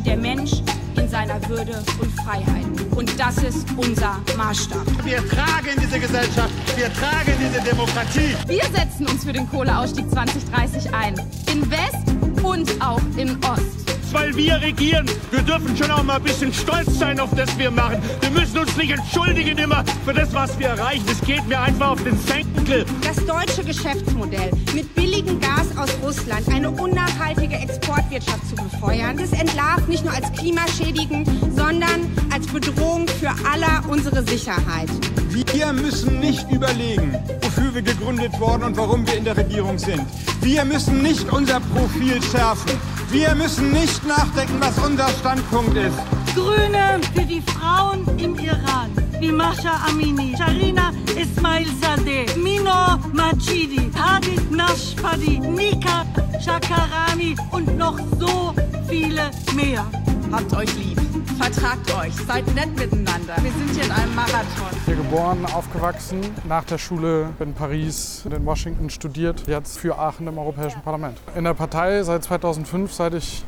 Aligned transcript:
steht 0.00 0.06
der 0.06 0.16
Mensch 0.16 0.52
in 0.96 1.08
seiner 1.08 1.40
Würde 1.48 1.82
und 2.00 2.12
Freiheit. 2.22 2.66
Und 2.94 3.18
das 3.18 3.38
ist 3.38 3.66
unser 3.76 4.20
Maßstab. 4.36 4.86
Wir 5.04 5.18
tragen 5.28 5.76
diese 5.80 5.98
Gesellschaft, 5.98 6.52
wir 6.76 6.92
tragen 6.92 7.32
diese 7.38 7.62
Demokratie. 7.62 8.36
Wir 8.46 8.64
setzen 8.64 9.06
uns 9.06 9.24
für 9.24 9.32
den 9.32 9.48
Kohleausstieg 9.48 10.10
2030 10.10 10.94
ein. 10.94 11.14
In 11.52 11.70
West 11.70 12.44
und 12.44 12.70
auch 12.82 13.00
in 13.16 13.36
Ost 13.44 13.89
weil 14.12 14.34
wir 14.36 14.60
regieren. 14.60 15.06
Wir 15.30 15.42
dürfen 15.42 15.76
schon 15.76 15.90
auch 15.90 16.02
mal 16.02 16.16
ein 16.16 16.22
bisschen 16.22 16.52
stolz 16.52 16.98
sein 16.98 17.20
auf 17.20 17.30
das 17.34 17.56
wir 17.58 17.70
machen. 17.70 17.98
Wir 18.20 18.30
müssen 18.30 18.58
uns 18.58 18.76
nicht 18.76 18.90
entschuldigen 18.90 19.58
immer 19.58 19.84
für 20.04 20.12
das, 20.12 20.32
was 20.32 20.58
wir 20.58 20.68
erreichen. 20.68 21.04
Es 21.10 21.20
geht 21.20 21.46
mir 21.46 21.60
einfach 21.60 21.90
auf 21.90 22.02
den 22.02 22.18
Senkel. 22.18 22.84
Das 23.02 23.24
deutsche 23.24 23.64
Geschäftsmodell 23.64 24.50
mit 24.74 24.94
billigem 24.94 25.40
Gas 25.40 25.76
aus 25.76 25.90
Russland 26.02 26.48
eine 26.48 26.70
unnachhaltige 26.70 27.56
Exportwirtschaft 27.56 28.48
zu 28.48 28.54
befeuern, 28.56 29.16
das 29.16 29.32
entlarvt 29.32 29.88
nicht 29.88 30.04
nur 30.04 30.14
als 30.14 30.32
klimaschädigend, 30.32 31.28
sondern 31.54 32.06
als 32.32 32.46
Bedrohung 32.46 33.06
für 33.08 33.30
aller 33.50 33.82
unsere 33.88 34.22
Sicherheit. 34.26 34.88
Wir 35.32 35.72
müssen 35.72 36.18
nicht 36.18 36.50
überlegen, 36.50 37.16
wofür 37.42 37.72
wir 37.72 37.82
gegründet 37.82 38.32
wurden 38.40 38.64
und 38.64 38.76
warum 38.76 39.06
wir 39.06 39.16
in 39.16 39.24
der 39.24 39.36
Regierung 39.36 39.78
sind. 39.78 40.02
Wir 40.40 40.64
müssen 40.64 41.02
nicht 41.02 41.32
unser 41.32 41.60
Profil 41.60 42.20
schärfen. 42.20 42.72
Wir 43.10 43.34
müssen 43.36 43.72
nicht 43.72 44.04
nachdenken, 44.06 44.56
was 44.58 44.76
unser 44.78 45.08
Standpunkt 45.08 45.76
ist. 45.76 45.96
Grüne 46.34 47.00
für 47.14 47.22
die 47.22 47.42
Frauen 47.42 48.06
im 48.18 48.36
Iran, 48.38 48.90
wie 49.20 49.30
Masha 49.30 49.80
Amini, 49.88 50.34
Sharina 50.36 50.92
Ismail 51.16 51.66
Sadeh, 51.80 52.26
Mino 52.36 52.98
Majidi, 53.12 53.90
Hadid 53.94 54.50
Nashfadi, 54.50 55.38
Nika 55.38 56.06
Shakarami 56.44 57.36
und 57.52 57.76
noch 57.76 57.98
so 58.18 58.54
viele 58.88 59.30
mehr. 59.54 59.84
Habt 60.32 60.52
euch 60.54 60.74
lieb, 60.76 61.00
vertragt 61.40 61.94
euch, 61.94 62.14
seid 62.26 62.54
nett 62.54 62.78
miteinander. 62.78 63.34
Wir 63.40 63.50
sind 63.50 63.70
hier 63.70 63.84
in 63.84 63.92
einem 63.92 64.14
Marathon. 64.14 64.68
Hier 64.84 64.96
geboren, 64.96 65.46
aufgewachsen, 65.46 66.20
nach 66.46 66.64
der 66.64 66.76
Schule 66.76 67.30
in 67.40 67.54
Paris, 67.54 68.26
in 68.26 68.44
Washington 68.44 68.90
studiert, 68.90 69.46
jetzt 69.46 69.78
für 69.78 69.98
Aachen 69.98 70.26
im 70.26 70.36
Europäischen 70.36 70.82
Parlament. 70.82 71.18
In 71.34 71.44
der 71.44 71.54
Partei 71.54 72.02
seit 72.02 72.24
2005, 72.24 72.92
seit 72.92 73.14
ich 73.14 73.42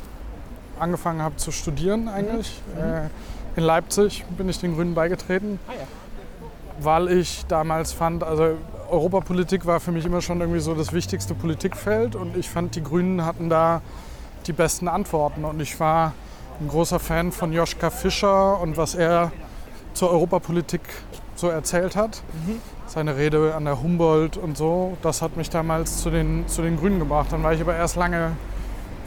angefangen 0.79 1.21
habe 1.21 1.35
zu 1.35 1.51
studieren 1.51 2.07
eigentlich. 2.07 2.61
Mhm. 2.75 2.81
Äh, 2.81 3.09
in 3.55 3.63
Leipzig 3.63 4.25
bin 4.37 4.49
ich 4.49 4.59
den 4.59 4.73
Grünen 4.73 4.95
beigetreten, 4.95 5.59
ah, 5.67 5.73
ja. 5.73 5.85
weil 6.79 7.09
ich 7.09 7.45
damals 7.45 7.93
fand, 7.93 8.23
also 8.23 8.57
Europapolitik 8.89 9.67
war 9.67 9.79
für 9.79 9.91
mich 9.91 10.05
immer 10.05 10.21
schon 10.21 10.41
irgendwie 10.41 10.59
so 10.59 10.73
das 10.73 10.93
wichtigste 10.93 11.35
Politikfeld 11.35 12.15
und 12.15 12.35
ich 12.35 12.49
fand, 12.49 12.75
die 12.75 12.81
Grünen 12.83 13.23
hatten 13.23 13.49
da 13.49 13.81
die 14.47 14.53
besten 14.53 14.87
Antworten 14.87 15.45
und 15.45 15.59
ich 15.59 15.79
war 15.79 16.13
ein 16.63 16.69
großer 16.69 16.99
Fan 16.99 17.31
von 17.31 17.51
Joschka 17.51 17.89
Fischer 17.89 18.59
und 18.61 18.77
was 18.77 18.95
er 18.95 19.31
zur 19.93 20.11
Europapolitik 20.11 20.81
so 21.35 21.49
erzählt 21.49 21.95
hat. 21.95 22.21
Mhm. 22.45 22.61
Seine 22.87 23.17
Rede 23.17 23.53
an 23.55 23.65
der 23.65 23.81
Humboldt 23.81 24.37
und 24.37 24.57
so, 24.57 24.97
das 25.01 25.21
hat 25.21 25.35
mich 25.35 25.49
damals 25.49 26.01
zu 26.01 26.09
den, 26.09 26.47
zu 26.47 26.61
den 26.61 26.77
Grünen 26.77 26.99
gebracht. 26.99 27.27
Dann 27.31 27.43
war 27.43 27.53
ich 27.53 27.61
aber 27.61 27.75
erst 27.75 27.95
lange 27.95 28.31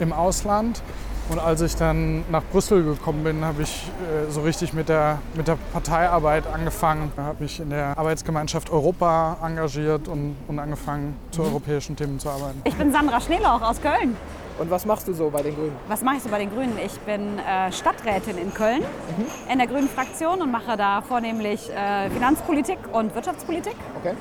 im 0.00 0.12
Ausland. 0.12 0.82
Und 1.28 1.40
als 1.40 1.60
ich 1.60 1.74
dann 1.74 2.24
nach 2.30 2.42
Brüssel 2.52 2.84
gekommen 2.84 3.24
bin, 3.24 3.44
habe 3.44 3.62
ich 3.62 3.90
äh, 3.98 4.30
so 4.30 4.42
richtig 4.42 4.72
mit 4.72 4.88
der, 4.88 5.18
mit 5.34 5.48
der 5.48 5.56
Parteiarbeit 5.72 6.46
angefangen. 6.46 7.10
Habe 7.16 7.44
ich 7.44 7.58
in 7.58 7.70
der 7.70 7.98
Arbeitsgemeinschaft 7.98 8.70
Europa 8.70 9.36
engagiert 9.42 10.06
und, 10.06 10.36
und 10.46 10.58
angefangen, 10.60 11.16
zu 11.32 11.42
europäischen 11.42 11.96
Themen 11.96 12.20
zu 12.20 12.28
arbeiten. 12.28 12.60
Ich 12.62 12.76
bin 12.76 12.92
Sandra 12.92 13.20
Schneelauch 13.20 13.62
aus 13.62 13.80
Köln. 13.80 14.16
Und 14.58 14.70
was 14.70 14.86
machst 14.86 15.06
du 15.06 15.12
so 15.12 15.28
bei 15.28 15.42
den 15.42 15.54
Grünen? 15.54 15.76
Was 15.88 16.02
mache 16.02 16.16
ich 16.16 16.22
so 16.22 16.30
bei 16.30 16.38
den 16.38 16.50
Grünen? 16.50 16.78
Ich 16.84 16.98
bin 17.00 17.38
äh, 17.38 17.70
Stadträtin 17.72 18.38
in 18.38 18.54
Köln 18.54 18.80
mhm. 18.80 19.52
in 19.52 19.58
der 19.58 19.66
Grünen 19.66 19.88
Fraktion 19.88 20.40
und 20.40 20.50
mache 20.50 20.76
da 20.76 21.02
vornehmlich 21.02 21.70
äh, 21.70 22.08
Finanzpolitik 22.10 22.78
und 22.92 23.14
Wirtschaftspolitik. 23.14 23.76
Okay. 24.00 24.14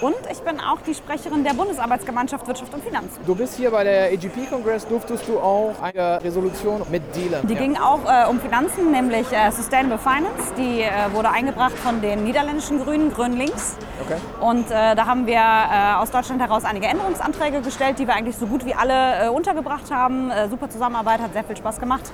Und 0.00 0.16
ich 0.30 0.40
bin 0.40 0.58
auch 0.60 0.80
die 0.86 0.94
Sprecherin 0.94 1.44
der 1.44 1.52
Bundesarbeitsgemeinschaft 1.52 2.46
Wirtschaft 2.46 2.72
und 2.72 2.82
Finanzen. 2.82 3.18
Du 3.26 3.34
bist 3.34 3.56
hier 3.56 3.70
bei 3.70 3.84
der 3.84 4.12
AGP-Kongress, 4.12 4.86
durftest 4.88 5.28
du 5.28 5.38
auch 5.38 5.74
eine 5.82 6.22
Resolution 6.24 6.82
mit 6.90 7.02
Dealern? 7.14 7.46
Die 7.46 7.52
ja. 7.52 7.60
ging 7.60 7.76
auch 7.76 8.00
äh, 8.06 8.26
um 8.26 8.40
Finanzen, 8.40 8.90
nämlich 8.92 9.30
äh, 9.30 9.50
Sustainable 9.50 9.98
Finance. 9.98 10.54
Die 10.56 10.80
äh, 10.80 10.90
wurde 11.12 11.30
eingebracht 11.30 11.76
von 11.76 12.00
den 12.00 12.24
niederländischen 12.24 12.82
Grünen, 12.82 13.12
Grün 13.12 13.36
Links. 13.36 13.76
Okay. 14.02 14.16
Und 14.40 14.70
äh, 14.70 14.94
da 14.94 15.04
haben 15.04 15.26
wir 15.26 15.34
äh, 15.34 15.94
aus 16.00 16.10
Deutschland 16.10 16.40
heraus 16.40 16.64
einige 16.64 16.86
Änderungsanträge 16.86 17.60
gestellt, 17.60 17.98
die 17.98 18.06
wir 18.06 18.14
eigentlich 18.14 18.38
so 18.38 18.46
gut 18.46 18.64
wie 18.64 18.74
alle 18.74 19.26
äh, 19.26 19.28
untergebracht 19.28 19.90
haben. 19.90 20.32
super 20.48 20.70
Zusammenarbeit, 20.70 21.20
hat 21.20 21.34
sehr 21.34 21.44
viel 21.44 21.56
Spaß 21.56 21.78
gemacht. 21.78 22.10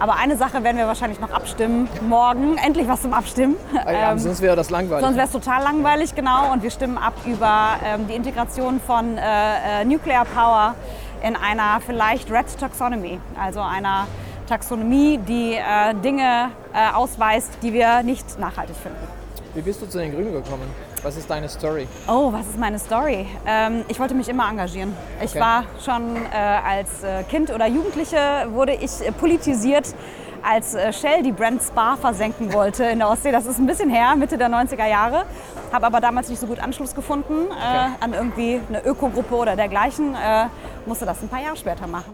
Aber 0.00 0.16
eine 0.16 0.34
Sache 0.38 0.64
werden 0.64 0.78
wir 0.78 0.86
wahrscheinlich 0.86 1.20
noch 1.20 1.30
abstimmen 1.30 1.86
morgen. 2.08 2.56
Endlich 2.56 2.88
was 2.88 3.02
zum 3.02 3.12
Abstimmen. 3.12 3.56
Ja, 3.74 4.12
ähm, 4.12 4.18
sonst 4.18 4.40
wäre 4.40 4.56
das 4.56 4.70
langweilig. 4.70 5.04
Sonst 5.04 5.16
wäre 5.16 5.26
es 5.26 5.32
total 5.32 5.62
langweilig, 5.62 6.14
genau. 6.14 6.52
Und 6.52 6.62
wir 6.62 6.70
stimmen 6.70 6.96
ab 6.96 7.12
über 7.26 7.74
ähm, 7.84 8.08
die 8.08 8.14
Integration 8.14 8.80
von 8.80 9.18
äh, 9.18 9.82
äh, 9.82 9.84
Nuclear 9.84 10.24
Power 10.24 10.74
in 11.22 11.36
einer 11.36 11.80
vielleicht 11.84 12.30
Red 12.30 12.46
Taxonomy, 12.58 13.20
also 13.38 13.60
einer 13.60 14.06
Taxonomie, 14.48 15.18
die 15.18 15.52
äh, 15.52 15.94
Dinge 16.02 16.48
äh, 16.72 16.94
ausweist, 16.94 17.58
die 17.62 17.74
wir 17.74 18.02
nicht 18.02 18.38
nachhaltig 18.38 18.76
finden. 18.76 19.06
Wie 19.54 19.60
bist 19.60 19.82
du 19.82 19.86
zu 19.86 19.98
den 19.98 20.12
Grünen 20.12 20.32
gekommen? 20.32 20.62
Was 21.02 21.16
ist 21.16 21.30
deine 21.30 21.48
Story? 21.48 21.88
Oh, 22.06 22.30
was 22.30 22.46
ist 22.46 22.58
meine 22.58 22.78
Story? 22.78 23.26
Ähm, 23.46 23.84
ich 23.88 23.98
wollte 23.98 24.12
mich 24.12 24.28
immer 24.28 24.50
engagieren. 24.50 24.94
Ich 25.24 25.30
okay. 25.30 25.40
war 25.40 25.64
schon 25.82 26.16
äh, 26.16 26.36
als 26.36 27.02
äh, 27.02 27.22
Kind 27.22 27.50
oder 27.50 27.66
Jugendliche 27.66 28.18
wurde 28.50 28.74
ich 28.74 29.00
äh, 29.00 29.10
politisiert, 29.10 29.94
als 30.42 30.74
äh, 30.74 30.92
Shell 30.92 31.22
die 31.22 31.32
Brand 31.32 31.62
Spa 31.62 31.96
versenken 31.96 32.52
wollte 32.52 32.84
in 32.84 32.98
der 32.98 33.08
Ostsee. 33.08 33.32
Das 33.32 33.46
ist 33.46 33.58
ein 33.58 33.66
bisschen 33.66 33.88
her, 33.88 34.14
Mitte 34.14 34.36
der 34.36 34.50
90er 34.50 34.86
Jahre. 34.86 35.24
Habe 35.72 35.86
aber 35.86 36.02
damals 36.02 36.28
nicht 36.28 36.38
so 36.38 36.46
gut 36.46 36.58
Anschluss 36.58 36.94
gefunden 36.94 37.46
äh, 37.46 37.52
okay. 37.52 37.90
an 38.00 38.12
irgendwie 38.12 38.60
eine 38.68 38.84
Ökogruppe 38.84 39.34
oder 39.36 39.56
dergleichen. 39.56 40.14
Äh, 40.14 40.48
musste 40.84 41.06
das 41.06 41.22
ein 41.22 41.30
paar 41.30 41.40
Jahre 41.40 41.56
später 41.56 41.86
machen. 41.86 42.12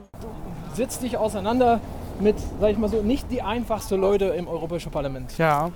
Setzt 0.75 1.03
dich 1.03 1.17
auseinander 1.17 1.81
mit, 2.21 2.37
sag 2.61 2.71
ich 2.71 2.79
mal 2.79 2.89
so, 2.89 3.03
nicht 3.03 3.33
die 3.33 3.43
einfachsten 3.43 4.01
Leute 4.01 4.27
im 4.27 4.47
Europäischen 4.47 4.93
Parlament. 4.93 5.37
Ja, 5.39 5.71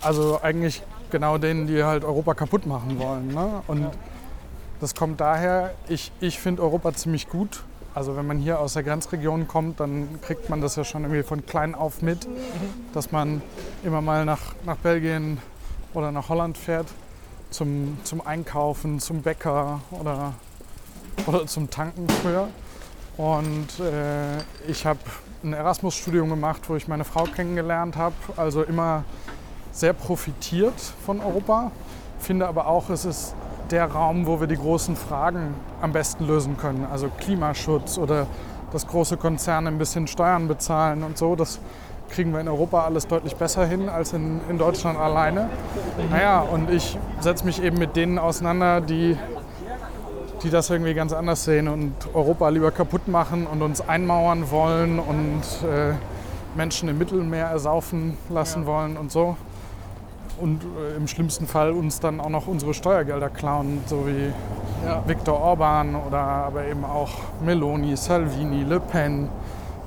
also 0.00 0.40
eigentlich 0.42 0.82
genau 1.12 1.38
denen, 1.38 1.68
die 1.68 1.84
halt 1.84 2.04
Europa 2.04 2.34
kaputt 2.34 2.66
machen 2.66 2.98
wollen. 2.98 3.28
Ne? 3.28 3.62
Und 3.68 3.86
das 4.80 4.96
kommt 4.96 5.20
daher, 5.20 5.74
ich, 5.88 6.10
ich 6.20 6.40
finde 6.40 6.62
Europa 6.62 6.92
ziemlich 6.92 7.28
gut. 7.28 7.62
Also 7.94 8.16
wenn 8.16 8.26
man 8.26 8.38
hier 8.38 8.58
aus 8.58 8.72
der 8.72 8.82
Grenzregion 8.82 9.46
kommt, 9.46 9.78
dann 9.78 10.20
kriegt 10.22 10.50
man 10.50 10.60
das 10.60 10.74
ja 10.74 10.82
schon 10.82 11.02
irgendwie 11.02 11.22
von 11.22 11.46
klein 11.46 11.76
auf 11.76 12.02
mit, 12.02 12.26
mhm. 12.26 12.34
dass 12.92 13.12
man 13.12 13.42
immer 13.84 14.00
mal 14.00 14.24
nach, 14.24 14.40
nach 14.64 14.78
Belgien 14.78 15.38
oder 15.94 16.10
nach 16.10 16.28
Holland 16.28 16.58
fährt 16.58 16.88
zum, 17.50 17.98
zum 18.02 18.26
Einkaufen, 18.26 18.98
zum 18.98 19.22
Bäcker 19.22 19.80
oder, 19.90 20.32
oder 21.26 21.46
zum 21.46 21.70
Tanken 21.70 22.08
früher. 22.08 22.48
Und 23.18 23.78
äh, 23.78 24.38
ich 24.68 24.86
habe 24.86 25.00
ein 25.44 25.52
Erasmus-Studium 25.52 26.30
gemacht, 26.30 26.62
wo 26.68 26.76
ich 26.76 26.88
meine 26.88 27.04
Frau 27.04 27.24
kennengelernt 27.24 27.96
habe. 27.96 28.14
Also 28.36 28.62
immer 28.62 29.04
sehr 29.72 29.94
profitiert 29.94 30.78
von 31.04 31.20
Europa, 31.20 31.72
finde 32.18 32.46
aber 32.46 32.68
auch, 32.68 32.90
es 32.90 33.04
ist 33.04 33.34
der 33.70 33.86
Raum, 33.86 34.26
wo 34.26 34.38
wir 34.38 34.46
die 34.46 34.56
großen 34.56 34.96
Fragen 34.96 35.54
am 35.80 35.92
besten 35.92 36.26
lösen 36.26 36.56
können. 36.58 36.86
Also 36.90 37.08
Klimaschutz 37.18 37.98
oder 37.98 38.26
dass 38.70 38.86
große 38.86 39.16
Konzerne 39.16 39.68
ein 39.68 39.78
bisschen 39.78 40.06
Steuern 40.06 40.46
bezahlen 40.46 41.02
und 41.02 41.16
so. 41.16 41.36
Das 41.36 41.58
kriegen 42.10 42.32
wir 42.32 42.40
in 42.40 42.48
Europa 42.48 42.84
alles 42.84 43.06
deutlich 43.06 43.36
besser 43.36 43.64
hin 43.64 43.88
als 43.88 44.12
in, 44.12 44.40
in 44.48 44.58
Deutschland 44.58 44.98
alleine. 44.98 45.48
Naja, 46.10 46.40
und 46.40 46.70
ich 46.70 46.98
setze 47.20 47.46
mich 47.46 47.62
eben 47.62 47.78
mit 47.78 47.96
denen 47.96 48.18
auseinander, 48.18 48.82
die, 48.82 49.16
die 50.42 50.50
das 50.50 50.68
irgendwie 50.68 50.92
ganz 50.92 51.14
anders 51.14 51.44
sehen 51.44 51.68
und 51.68 51.94
Europa 52.12 52.50
lieber 52.50 52.70
kaputt 52.70 53.08
machen 53.08 53.46
und 53.46 53.62
uns 53.62 53.80
einmauern 53.80 54.50
wollen 54.50 54.98
und 54.98 55.42
äh, 55.66 55.94
Menschen 56.54 56.90
im 56.90 56.98
Mittelmeer 56.98 57.46
ersaufen 57.46 58.18
lassen 58.28 58.62
ja. 58.62 58.66
wollen 58.66 58.98
und 58.98 59.10
so 59.10 59.36
und 60.42 60.62
äh, 60.64 60.96
im 60.96 61.06
schlimmsten 61.06 61.46
Fall 61.46 61.70
uns 61.70 62.00
dann 62.00 62.20
auch 62.20 62.28
noch 62.28 62.48
unsere 62.48 62.74
Steuergelder 62.74 63.30
klauen, 63.30 63.80
so 63.86 64.06
wie 64.06 64.32
ja. 64.84 65.02
Viktor 65.06 65.40
Orban 65.40 65.94
oder 65.94 66.18
aber 66.18 66.64
eben 66.64 66.84
auch 66.84 67.10
Meloni, 67.44 67.96
Salvini, 67.96 68.64
Le 68.64 68.80
Pen, 68.80 69.28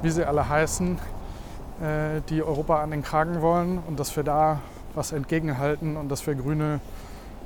wie 0.02 0.10
sie 0.10 0.24
alle 0.26 0.48
heißen, 0.48 0.98
äh, 1.82 2.22
die 2.30 2.42
Europa 2.42 2.82
an 2.82 2.92
den 2.92 3.04
Kragen 3.04 3.42
wollen 3.42 3.80
und 3.86 4.00
dass 4.00 4.16
wir 4.16 4.24
da 4.24 4.60
was 4.96 5.12
entgegenhalten 5.12 5.98
und 5.98 6.10
dass 6.10 6.26
wir 6.26 6.36
Grüne 6.36 6.80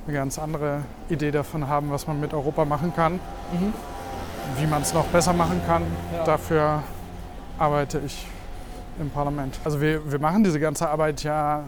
eine 0.06 0.16
ganz 0.16 0.38
andere 0.38 0.82
Idee 1.08 1.32
davon 1.32 1.66
haben, 1.66 1.90
was 1.90 2.06
man 2.06 2.20
mit 2.20 2.32
Europa 2.32 2.64
machen 2.64 2.92
kann, 2.94 3.14
mhm. 3.14 3.72
wie 4.56 4.66
man 4.68 4.82
es 4.82 4.94
noch 4.94 5.06
besser 5.06 5.32
machen 5.32 5.60
kann. 5.66 5.82
Ja. 6.14 6.24
Dafür 6.24 6.82
arbeite 7.58 8.00
ich 8.06 8.28
im 9.00 9.10
Parlament. 9.10 9.58
Also 9.64 9.80
wir, 9.80 10.10
wir 10.10 10.20
machen 10.20 10.44
diese 10.44 10.60
ganze 10.60 10.88
Arbeit 10.88 11.24
ja 11.24 11.64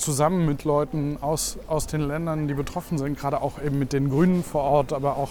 zusammen 0.00 0.46
mit 0.46 0.64
Leuten 0.64 1.18
aus, 1.20 1.58
aus 1.68 1.86
den 1.86 2.00
Ländern, 2.00 2.48
die 2.48 2.54
betroffen 2.54 2.98
sind, 2.98 3.18
gerade 3.18 3.40
auch 3.42 3.62
eben 3.62 3.78
mit 3.78 3.92
den 3.92 4.10
Grünen 4.10 4.42
vor 4.42 4.62
Ort, 4.62 4.92
aber 4.92 5.16
auch 5.16 5.30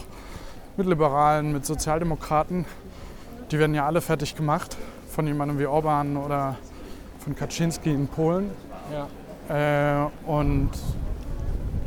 mit 0.77 0.87
Liberalen, 0.87 1.51
mit 1.51 1.65
Sozialdemokraten. 1.65 2.65
Die 3.51 3.59
werden 3.59 3.73
ja 3.73 3.85
alle 3.85 4.01
fertig 4.01 4.35
gemacht 4.35 4.77
von 5.09 5.27
jemandem 5.27 5.59
wie 5.59 5.65
Orban 5.65 6.17
oder 6.17 6.55
von 7.19 7.35
Kaczynski 7.35 7.91
in 7.91 8.07
Polen. 8.07 8.51
Ja. 9.49 10.05
Äh, 10.05 10.09
und 10.25 10.69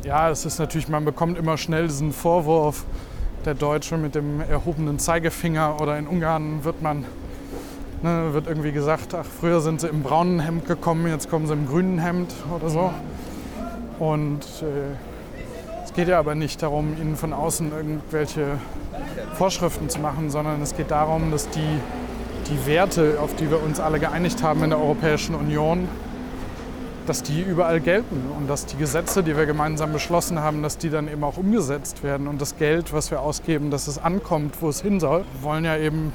ja, 0.03 0.29
es 0.29 0.45
ist 0.45 0.59
natürlich, 0.59 0.89
man 0.89 1.05
bekommt 1.05 1.37
immer 1.37 1.57
schnell 1.57 1.87
diesen 1.87 2.11
Vorwurf, 2.11 2.85
der 3.45 3.55
Deutsche 3.55 3.97
mit 3.97 4.15
dem 4.15 4.41
erhobenen 4.41 4.99
Zeigefinger 4.99 5.81
oder 5.81 5.97
in 5.97 6.07
Ungarn 6.07 6.63
wird 6.63 6.81
man, 6.81 7.05
ne, 8.03 8.33
wird 8.33 8.47
irgendwie 8.47 8.71
gesagt, 8.71 9.15
ach, 9.15 9.25
früher 9.25 9.61
sind 9.61 9.81
sie 9.81 9.87
im 9.87 10.03
braunen 10.03 10.39
Hemd 10.39 10.67
gekommen, 10.67 11.07
jetzt 11.07 11.29
kommen 11.29 11.47
sie 11.47 11.53
im 11.53 11.67
grünen 11.67 11.99
Hemd 11.99 12.33
oder 12.55 12.69
so. 12.69 12.91
Und 13.99 14.41
äh, 14.61 14.93
es 15.83 15.93
geht 15.93 16.07
ja 16.07 16.19
aber 16.19 16.35
nicht 16.35 16.61
darum, 16.61 16.95
ihnen 16.99 17.15
von 17.15 17.33
außen 17.33 17.71
irgendwelche 17.71 18.59
Vorschriften 19.35 19.89
zu 19.89 19.99
machen, 19.99 20.29
sondern 20.29 20.61
es 20.61 20.75
geht 20.75 20.91
darum, 20.91 21.31
dass 21.31 21.49
die, 21.49 21.79
die 22.49 22.67
Werte, 22.67 23.17
auf 23.21 23.35
die 23.35 23.49
wir 23.49 23.63
uns 23.63 23.79
alle 23.79 23.99
geeinigt 23.99 24.43
haben 24.43 24.63
in 24.63 24.71
der 24.71 24.79
Europäischen 24.79 25.35
Union, 25.35 25.87
dass 27.05 27.21
die 27.21 27.41
überall 27.41 27.81
gelten 27.81 28.31
und 28.37 28.49
dass 28.49 28.65
die 28.65 28.77
Gesetze, 28.77 29.23
die 29.23 29.35
wir 29.35 29.45
gemeinsam 29.45 29.91
beschlossen 29.91 30.39
haben, 30.39 30.63
dass 30.63 30.77
die 30.77 30.89
dann 30.89 31.07
eben 31.09 31.23
auch 31.23 31.37
umgesetzt 31.37 32.01
werden 32.01 32.27
und 32.27 32.41
das 32.41 32.57
Geld, 32.57 32.93
was 32.93 33.11
wir 33.11 33.21
ausgeben, 33.21 33.71
dass 33.71 33.87
es 33.87 33.97
ankommt, 33.97 34.61
wo 34.61 34.69
es 34.69 34.81
hin 34.81 34.99
soll, 34.99 35.25
wollen 35.41 35.65
ja 35.65 35.77
eben 35.77 36.13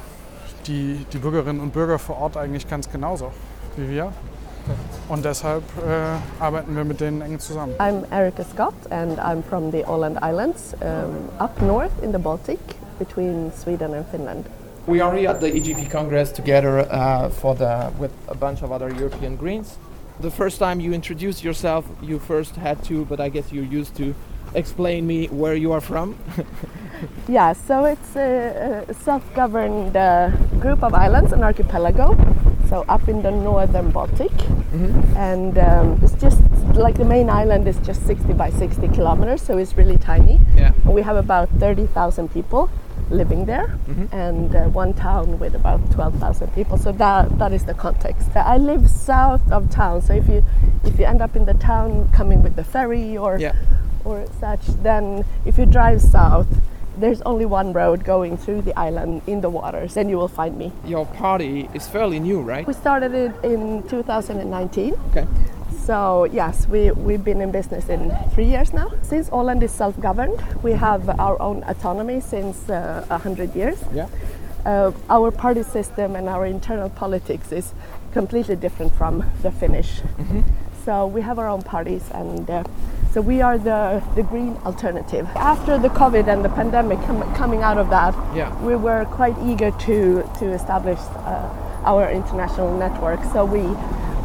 die, 0.67 1.05
die 1.13 1.19
Bürgerinnen 1.19 1.61
und 1.61 1.73
Bürger 1.73 1.99
vor 1.99 2.19
Ort 2.19 2.37
eigentlich 2.37 2.69
ganz 2.69 2.91
genauso 2.91 3.33
wie 3.77 3.89
wir. 3.89 4.13
Und 5.09 5.25
deshalb 5.25 5.63
äh, 5.79 6.43
arbeiten 6.43 6.77
wir 6.77 6.85
mit 6.85 7.01
denen 7.01 7.23
eng 7.23 7.39
zusammen. 7.39 7.75
I'm 7.79 8.05
Erica 8.11 8.45
Scott 8.45 8.75
and 8.91 9.19
I'm 9.19 9.43
from 9.43 9.71
the 9.71 9.85
Åland 9.87 10.19
Islands, 10.23 10.75
um, 10.81 11.31
up 11.39 11.61
north 11.63 11.93
in 12.03 12.13
the 12.13 12.19
Baltic 12.19 12.59
between 12.99 13.51
Sweden 13.53 13.95
and 13.95 14.07
Finland. 14.11 14.45
We 14.87 15.03
are 15.03 15.15
here 15.17 15.31
at 15.31 15.41
the 15.41 15.49
EGP 15.49 15.91
Congress 15.91 16.33
together 16.33 16.87
uh, 16.91 17.31
for 17.31 17.55
the 17.55 17.91
with 17.99 18.13
a 18.29 18.35
bunch 18.35 18.63
of 18.63 18.71
other 18.71 18.91
European 18.91 19.37
Greens. 19.37 19.79
The 20.21 20.31
first 20.31 20.59
time 20.59 20.81
you 20.81 20.93
introduced 20.93 21.45
yourself, 21.45 21.85
you 22.03 22.19
first 22.19 22.57
had 22.57 22.83
to, 22.85 23.05
but 23.05 23.21
I 23.21 23.29
guess 23.29 23.53
you're 23.53 23.79
used 23.79 23.97
to, 23.97 24.15
explain 24.55 25.07
me 25.07 25.27
where 25.27 25.55
you 25.55 25.73
are 25.73 25.81
from. 25.81 26.17
Yeah, 27.29 27.53
so 27.53 27.85
it's 27.85 28.17
a, 28.17 28.85
a 28.89 28.95
self-governed 28.95 29.97
uh, 29.97 30.31
group 30.59 30.83
of 30.83 30.95
islands, 30.95 31.31
an 31.33 31.45
archipelago, 31.45 32.17
so 32.69 32.85
up 32.89 33.09
in 33.09 33.23
the 33.23 33.31
northern 33.31 33.91
Baltic. 33.91 34.33
And 35.15 35.57
um, 35.59 36.01
it's 36.03 36.15
just 36.15 36.41
like 36.75 36.97
the 36.97 37.05
main 37.05 37.31
island 37.31 37.69
is 37.69 37.79
just 37.87 38.05
60 38.07 38.33
by 38.33 38.51
60 38.51 38.89
kilometers, 38.89 39.43
so 39.43 39.59
it's 39.59 39.77
really 39.77 39.99
tiny. 39.99 40.41
Yeah. 40.57 40.73
And 40.85 40.95
we 40.95 41.03
have 41.03 41.17
about 41.17 41.51
30,000 41.61 42.33
people 42.33 42.69
living 43.11 43.45
there 43.47 43.79
and 44.13 44.55
uh, 44.55 44.65
one 44.65 44.93
town 44.93 45.39
with 45.39 45.55
about 45.55 45.81
12,000 45.93 46.49
people. 46.55 46.77
So 46.79 46.93
that, 46.93 47.39
that 47.39 47.53
is 47.53 47.65
the 47.65 47.75
context. 47.75 48.31
I 48.35 48.57
live 48.57 48.91
south 48.91 49.53
of 49.53 49.71
town, 49.71 50.03
so 50.03 50.15
if 50.15 50.27
you, 50.29 50.43
if 50.85 50.99
you 50.99 51.05
end 51.05 51.23
up 51.23 51.37
in 51.37 51.45
the 51.45 51.55
town 51.55 52.11
coming 52.13 52.43
with 52.43 52.57
the 52.57 52.65
ferry 52.65 53.17
or, 53.17 53.39
Yeah. 53.39 53.53
Or 54.05 54.27
such, 54.41 54.67
then 54.83 55.25
if 55.45 55.59
you 55.59 55.67
drive 55.67 56.01
south, 56.01 56.47
there's 56.97 57.23
only 57.23 57.47
one 57.47 57.73
road 57.73 58.05
going 58.05 58.37
through 58.37 58.63
the 58.63 58.77
island 58.79 59.23
in 59.27 59.41
the 59.41 59.49
waters, 59.49 59.95
then 59.95 60.09
you 60.09 60.17
will 60.17 60.29
find 60.29 60.57
me. 60.59 60.73
Your 60.85 61.07
party 61.07 61.69
is 61.75 61.87
fairly 61.89 62.19
new, 62.19 62.41
right? 62.41 62.67
We 62.67 62.75
started 62.75 63.15
it 63.15 63.33
in 63.45 63.83
2019. 63.89 64.95
Okay. 65.11 65.27
So 65.85 66.25
yes, 66.25 66.67
we, 66.69 66.91
we've 66.91 67.25
been 67.25 67.41
in 67.41 67.51
business 67.51 67.89
in 67.89 68.15
three 68.35 68.45
years 68.45 68.73
now. 68.73 68.93
Since 69.03 69.31
Åland 69.31 69.63
is 69.63 69.71
self-governed, 69.71 70.43
we 70.63 70.73
have 70.73 71.09
our 71.21 71.41
own 71.41 71.63
autonomy 71.65 72.21
since 72.21 72.69
uh, 72.69 73.05
100 73.09 73.55
years. 73.55 73.79
Yeah. 73.95 74.09
Uh, 74.67 74.93
our 75.09 75.31
party 75.31 75.63
system 75.63 76.17
and 76.17 76.29
our 76.29 76.45
internal 76.45 76.91
politics 76.91 77.53
is 77.53 77.73
completely 78.13 78.57
different 78.57 78.93
from 78.95 79.25
the 79.43 79.51
Finnish. 79.51 80.03
So 80.85 81.07
we 81.07 81.21
have 81.23 81.39
our 81.39 81.49
own 81.49 81.63
parties 81.63 82.11
and 82.13 82.49
uh, 82.51 82.65
so 83.13 83.21
we 83.21 83.41
are 83.41 83.59
the, 83.59 84.03
the 84.15 84.23
green 84.23 84.57
alternative. 84.65 85.27
After 85.35 85.79
the 85.79 85.89
COVID 85.89 86.29
and 86.29 86.45
the 86.45 86.49
pandemic 86.51 86.99
com- 87.07 87.35
coming 87.35 87.63
out 87.63 87.79
of 87.79 87.89
that, 87.91 88.15
Yeah. 88.35 88.53
we 88.63 88.77
were 88.77 89.05
quite 89.07 89.37
eager 89.45 89.71
to, 89.71 90.23
to 90.39 90.45
establish 90.53 90.99
uh, 90.99 91.49
our 91.85 92.11
international 92.11 92.77
network. 92.77 93.21
So 93.33 93.45
we, 93.45 93.63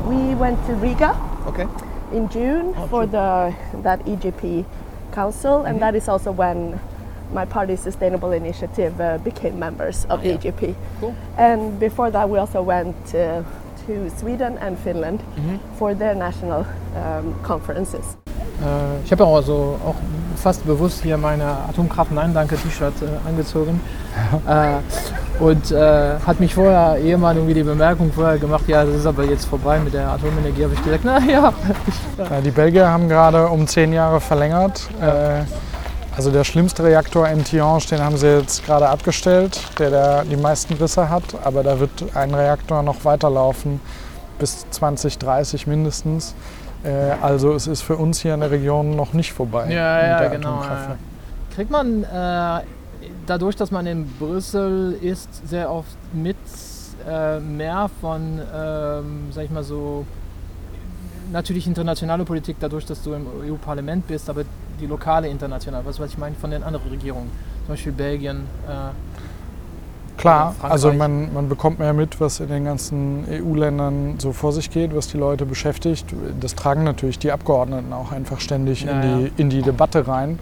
we 0.08 0.36
went 0.36 0.64
to 0.68 0.74
Riga 0.76 1.16
Okay. 1.48 1.68
in 2.12 2.28
June 2.30 2.74
for 2.90 3.06
the 3.06 3.54
that 3.84 4.00
EGP 4.06 4.66
council, 5.12 5.64
and 5.64 5.80
that 5.82 5.96
is 5.96 6.08
also 6.10 6.32
when 6.32 6.80
my 7.32 7.46
party's 7.46 7.80
sustainable 7.80 8.32
initiative 8.32 9.00
uh, 9.00 9.18
became 9.20 9.58
members 9.58 10.06
of 10.06 10.22
the 10.24 10.38
EGP. 10.38 10.76
Cool. 11.00 11.16
And 11.38 11.80
before 11.80 12.12
that, 12.12 12.30
we 12.30 12.38
also 12.38 12.62
went 12.62 12.96
uh, 13.16 13.44
to 13.88 14.10
Sweden 14.12 14.58
and 14.60 14.78
Finland 14.78 15.24
for 15.78 15.94
their 15.96 16.16
national 16.16 16.66
um, 16.96 17.34
conferences. 17.44 18.18
Äh, 18.64 19.06
ich 19.06 19.12
habe 19.12 19.26
auch 19.26 19.36
also 19.36 19.78
auch 19.86 19.96
fast 20.38 20.66
bewusst 20.66 21.04
hier 21.04 21.18
meine 21.18 21.46
Atomkraft 21.70 22.12
Nein 22.12 22.34
Danke 22.34 22.56
T-Shirt 22.58 22.94
äh, 23.02 23.28
angezogen. 23.28 23.80
Äh, 24.48 25.44
und 25.44 25.72
äh, 25.72 26.20
hat 26.26 26.40
mich 26.40 26.54
vorher 26.54 26.98
Ehemann 26.98 27.36
irgendwie 27.36 27.56
die 27.56 27.64
Bemerkung 27.64 28.12
vorher 28.12 28.38
gemacht, 28.38 28.68
ja, 28.68 28.86
das 28.86 28.96
ist 28.96 29.06
aber 29.06 29.24
jetzt 29.24 29.46
vorbei 29.46 29.80
mit 29.80 29.94
der 29.94 30.08
Atomenergie. 30.10 30.64
Habe 30.66 30.74
ich 30.76 30.84
gesagt, 30.84 31.04
na 31.04 31.20
ja, 31.20 31.52
Ja, 32.18 32.42
die 32.42 32.52
Belgier 32.52 32.88
haben 32.88 33.10
gerade 33.10 33.48
um 33.48 33.66
zehn 33.66 33.92
Jahre 33.94 34.22
verlängert. 34.22 34.88
Äh, 35.02 35.44
also 36.16 36.30
der 36.30 36.44
schlimmste 36.44 36.84
Reaktor 36.84 37.28
in 37.28 37.44
Tihange, 37.44 37.86
den 37.90 38.04
haben 38.04 38.18
sie 38.18 38.38
jetzt 38.38 38.64
gerade 38.66 38.88
abgestellt, 38.88 39.60
der, 39.80 39.90
der 39.90 40.24
die 40.26 40.38
meisten 40.38 40.76
Risse 40.76 41.10
hat. 41.10 41.24
Aber 41.44 41.64
da 41.64 41.80
wird 41.80 41.92
ein 42.14 42.34
Reaktor 42.36 42.84
noch 42.84 43.04
weiterlaufen 43.04 43.80
bis 44.38 44.66
2030 44.70 45.66
mindestens. 45.66 46.36
Äh, 46.84 46.90
also 47.22 47.54
es 47.54 47.68
ist 47.68 47.82
für 47.82 47.96
uns 47.98 48.20
hier 48.20 48.34
in 48.34 48.42
der 48.42 48.52
Region 48.52 48.96
noch 48.96 49.14
nicht 49.14 49.34
vorbei. 49.34 49.72
Ja, 49.72 49.96
mit 49.96 50.04
ja, 50.04 50.20
der 50.20 50.30
genau. 50.30 50.50
Atomkraft. 50.56 50.90
Ja. 50.90 50.98
Kriegt 51.56 51.72
man 51.72 52.04
äh, 52.04 52.66
dadurch, 53.26 53.56
dass 53.56 53.72
man 53.72 53.86
in 53.86 54.08
Brüssel 54.20 54.98
ist, 55.02 55.48
sehr 55.48 55.72
oft 55.72 55.96
mit 56.14 56.38
äh, 57.08 57.40
mehr 57.40 57.90
von, 58.02 58.40
ähm, 58.54 59.28
sag 59.32 59.46
ich 59.46 59.52
mal 59.52 59.64
so, 59.64 60.06
natürlich 61.32 61.68
internationale 61.68 62.26
Politik, 62.26 62.58
dadurch, 62.60 62.86
dass 62.86 63.02
du 63.04 63.14
im 63.14 63.28
EU-Parlament 63.50 64.08
bist, 64.08 64.30
aber 64.30 64.44
die 64.80 64.86
lokale 64.86 65.28
internationale, 65.28 65.86
was, 65.86 66.00
was 66.00 66.12
ich 66.12 66.18
meine 66.18 66.36
von 66.36 66.52
den 66.52 66.64
anderen 66.64 66.90
Regierungen, 66.90 67.30
zum 67.66 67.74
Beispiel 67.74 67.92
Belgien. 67.92 68.48
Äh, 68.68 68.92
Klar, 70.18 70.56
also 70.62 70.94
man, 70.94 71.34
man 71.34 71.50
bekommt 71.50 71.80
mehr 71.80 71.94
mit, 71.94 72.22
was 72.22 72.40
in 72.40 72.48
den 72.48 72.66
ganzen 72.66 73.26
EU-Ländern 73.30 74.16
so 74.20 74.32
vor 74.32 74.52
sich 74.54 74.70
geht, 74.70 74.96
was 74.96 75.08
die 75.08 75.18
Leute 75.18 75.46
beschäftigt. 75.46 76.06
Das 76.40 76.56
tragen 76.56 76.84
natürlich 76.84 77.20
die 77.20 77.32
Abgeordneten 77.32 77.92
auch 77.94 78.12
einfach 78.12 78.40
ständig 78.40 78.84
Ja, 78.84 78.92
in, 78.92 79.02
die, 79.02 79.24
ja. 79.26 79.30
in 79.38 79.50
die 79.50 79.62
Debatte 79.62 80.08
rein. 80.08 80.40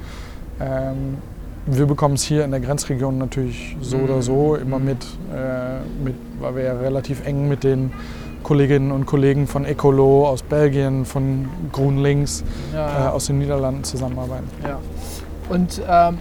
Ähm, 0.60 1.18
wir 1.66 1.86
bekommen 1.86 2.16
es 2.16 2.24
hier 2.24 2.44
in 2.44 2.51
der 2.51 2.60
Grenzregion 2.60 3.18
natürlich 3.18 3.78
so 3.82 3.98
Mhm. 3.98 4.04
oder 4.04 4.22
so 4.22 4.56
immer 4.56 4.80
mit, 4.80 5.04
äh, 5.34 5.80
mit, 6.04 6.16
weil 6.40 6.56
wir 6.56 6.63
ja 6.63 6.74
relativ 6.74 7.25
eng 7.25 7.48
mit 7.48 7.63
den 7.63 7.92
Kolleginnen 8.44 8.92
und 8.92 9.06
Kollegen 9.06 9.46
von 9.48 9.66
Ecolo 9.66 10.28
aus 10.28 10.42
Belgien, 10.42 11.06
von 11.06 11.48
Grün 11.72 12.01
Links 12.01 12.44
ja, 12.74 13.06
äh, 13.06 13.10
aus 13.10 13.28
den 13.28 13.38
Niederlanden 13.38 13.84
zusammenarbeiten. 13.84 14.48
Ja. 14.63 14.80
Und 15.50 15.82
ähm, 15.88 16.18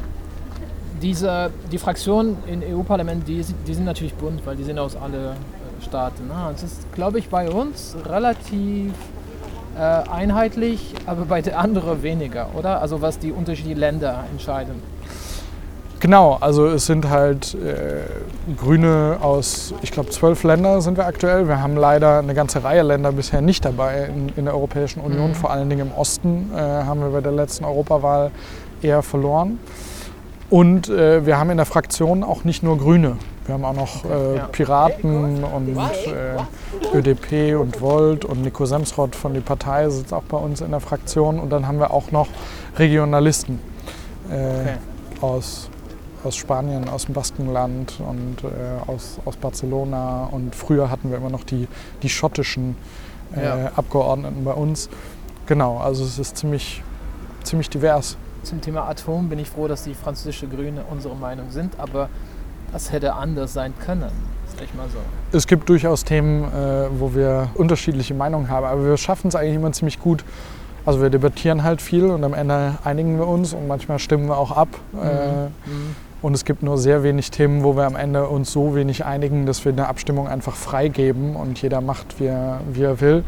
diese, 1.02 1.50
die 1.72 1.78
Fraktionen 1.78 2.36
im 2.46 2.62
EU-Parlament, 2.62 3.26
die, 3.26 3.42
sind- 3.42 3.56
die 3.66 3.74
sind 3.74 3.84
natürlich 3.84 4.14
bunt, 4.14 4.44
weil 4.46 4.56
die 4.56 4.64
sind 4.64 4.78
aus 4.78 4.96
allen 4.96 5.14
äh, 5.14 5.84
Staaten. 5.84 6.26
Ne? 6.28 6.34
Es 6.54 6.62
ist, 6.62 6.92
glaube 6.94 7.18
ich, 7.18 7.28
bei 7.28 7.48
uns 7.50 7.96
relativ 8.06 8.92
äh, 9.76 9.80
einheitlich, 9.80 10.94
aber 11.06 11.24
bei 11.24 11.40
den 11.42 11.54
anderen 11.54 12.02
weniger, 12.02 12.48
oder? 12.56 12.80
Also 12.82 13.00
was 13.00 13.18
die 13.18 13.32
unterschiedlichen 13.32 13.78
Länder 13.80 14.24
entscheiden. 14.30 14.74
Genau, 16.00 16.38
also 16.40 16.66
es 16.66 16.86
sind 16.86 17.10
halt 17.10 17.54
äh, 17.54 18.00
Grüne 18.56 19.18
aus, 19.20 19.74
ich 19.82 19.90
glaube, 19.92 20.08
zwölf 20.08 20.44
Länder 20.44 20.80
sind 20.80 20.96
wir 20.96 21.04
aktuell. 21.04 21.46
Wir 21.46 21.60
haben 21.60 21.76
leider 21.76 22.20
eine 22.20 22.32
ganze 22.32 22.64
Reihe 22.64 22.80
Länder 22.82 23.12
bisher 23.12 23.42
nicht 23.42 23.66
dabei 23.66 24.06
in, 24.06 24.30
in 24.34 24.46
der 24.46 24.54
Europäischen 24.54 25.00
Union. 25.02 25.28
Mhm. 25.30 25.34
Vor 25.34 25.50
allen 25.50 25.68
Dingen 25.68 25.88
im 25.88 25.92
Osten 25.92 26.50
äh, 26.54 26.58
haben 26.58 27.00
wir 27.00 27.10
bei 27.10 27.20
der 27.20 27.32
letzten 27.32 27.66
Europawahl 27.66 28.30
eher 28.80 29.02
verloren. 29.02 29.58
Und 30.50 30.88
äh, 30.88 31.24
wir 31.24 31.38
haben 31.38 31.50
in 31.50 31.56
der 31.58 31.66
Fraktion 31.66 32.24
auch 32.24 32.42
nicht 32.42 32.64
nur 32.64 32.76
Grüne. 32.76 33.16
Wir 33.46 33.54
haben 33.54 33.64
auch 33.64 33.74
noch 33.74 34.04
äh. 34.04 34.40
Piraten 34.50 35.44
und 35.44 35.76
äh, 35.76 36.96
ÖDP 36.96 37.56
und 37.58 37.80
Volt 37.80 38.24
und 38.24 38.42
Nico 38.42 38.66
Semsrott 38.66 39.14
von 39.14 39.32
der 39.32 39.40
Partei 39.42 39.88
sitzt 39.88 40.12
auch 40.12 40.24
bei 40.24 40.36
uns 40.36 40.60
in 40.60 40.72
der 40.72 40.80
Fraktion. 40.80 41.38
Und 41.38 41.50
dann 41.50 41.68
haben 41.68 41.78
wir 41.78 41.92
auch 41.92 42.10
noch 42.10 42.26
Regionalisten 42.78 43.60
äh, 44.28 44.34
Okay. 44.34 44.76
aus, 45.20 45.68
aus 46.24 46.36
Spanien, 46.36 46.88
aus 46.88 47.06
dem 47.06 47.14
Baskenland 47.14 47.94
und 48.00 48.42
äh, 48.44 48.90
aus, 48.90 49.18
aus 49.24 49.36
Barcelona. 49.36 50.28
Und 50.32 50.54
früher 50.56 50.90
hatten 50.90 51.10
wir 51.10 51.18
immer 51.18 51.30
noch 51.30 51.44
die, 51.44 51.68
die 52.02 52.08
schottischen 52.08 52.76
äh, 53.36 53.44
Ja. 53.44 53.72
Abgeordneten 53.76 54.44
bei 54.44 54.52
uns. 54.52 54.88
Genau, 55.46 55.78
also 55.78 56.04
es 56.04 56.18
ist 56.18 56.36
ziemlich, 56.36 56.82
ziemlich 57.44 57.70
divers. 57.70 58.16
Zum 58.42 58.60
Thema 58.60 58.88
Atom 58.88 59.28
bin 59.28 59.38
ich 59.38 59.48
froh, 59.48 59.68
dass 59.68 59.84
die 59.84 59.94
französische 59.94 60.46
Grüne 60.46 60.82
unsere 60.90 61.14
Meinung 61.14 61.50
sind, 61.50 61.78
aber 61.78 62.08
das 62.72 62.92
hätte 62.92 63.14
anders 63.14 63.52
sein 63.52 63.74
können. 63.84 64.10
so. 64.88 65.36
Es 65.36 65.46
gibt 65.46 65.68
durchaus 65.68 66.04
Themen, 66.04 66.44
äh, 66.44 66.88
wo 66.98 67.14
wir 67.14 67.50
unterschiedliche 67.54 68.14
Meinungen 68.14 68.48
haben, 68.48 68.66
aber 68.66 68.84
wir 68.84 68.96
schaffen 68.96 69.28
es 69.28 69.34
eigentlich 69.34 69.56
immer 69.56 69.72
ziemlich 69.72 69.98
gut. 70.00 70.24
Also 70.86 71.02
wir 71.02 71.10
debattieren 71.10 71.62
halt 71.62 71.82
viel 71.82 72.06
und 72.06 72.24
am 72.24 72.32
Ende 72.34 72.78
einigen 72.84 73.18
wir 73.18 73.28
uns 73.28 73.52
und 73.52 73.68
manchmal 73.68 73.98
stimmen 73.98 74.26
wir 74.28 74.38
auch 74.38 74.52
ab. 74.52 74.68
Äh, 74.94 74.96
Mhm. 75.66 75.96
Und 76.22 76.34
es 76.34 76.44
gibt 76.44 76.62
nur 76.62 76.76
sehr 76.76 77.02
wenig 77.02 77.30
Themen, 77.30 77.64
wo 77.64 77.76
wir 77.76 77.84
am 77.86 77.96
Ende 77.96 78.28
uns 78.28 78.52
so 78.52 78.74
wenig 78.74 79.06
einigen, 79.06 79.46
dass 79.46 79.64
wir 79.64 79.72
eine 79.72 79.88
Abstimmung 79.88 80.28
einfach 80.28 80.54
freigeben 80.54 81.34
und 81.34 81.60
jeder 81.62 81.80
macht, 81.80 82.20
wie 82.20 82.26
er, 82.26 82.60
wie 82.70 82.82
er 82.82 83.00
will. 83.00 83.24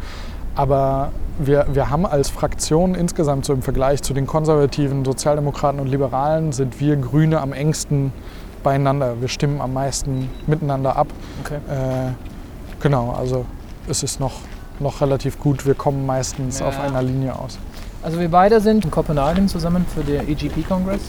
Aber 0.54 1.12
wir, 1.38 1.66
wir 1.72 1.88
haben 1.90 2.04
als 2.06 2.28
Fraktion 2.30 2.94
insgesamt 2.94 3.44
so 3.46 3.52
im 3.52 3.62
Vergleich 3.62 4.02
zu 4.02 4.12
den 4.12 4.26
Konservativen, 4.26 5.04
Sozialdemokraten 5.04 5.80
und 5.80 5.86
Liberalen 5.86 6.52
sind 6.52 6.78
wir 6.80 6.96
Grüne 6.96 7.40
am 7.40 7.52
engsten 7.52 8.12
beieinander. 8.62 9.20
Wir 9.20 9.28
stimmen 9.28 9.60
am 9.60 9.72
meisten 9.72 10.28
miteinander 10.46 10.96
ab. 10.96 11.08
Okay. 11.44 11.56
Äh, 11.56 12.12
genau, 12.80 13.12
also 13.12 13.46
es 13.88 14.02
ist 14.02 14.20
noch, 14.20 14.34
noch 14.78 15.00
relativ 15.00 15.38
gut. 15.40 15.66
Wir 15.66 15.74
kommen 15.74 16.04
meistens 16.06 16.60
Ja. 16.60 16.68
auf 16.68 16.78
einer 16.78 17.02
Linie 17.02 17.34
aus. 17.38 17.58
Also 18.02 18.18
wir 18.20 18.28
beide 18.30 18.60
sind 18.60 18.84
in 18.84 18.90
Kopenhagen 18.90 19.48
zusammen 19.48 19.86
für 19.94 20.02
den 20.02 20.28
EGP-Kongress. 20.28 21.00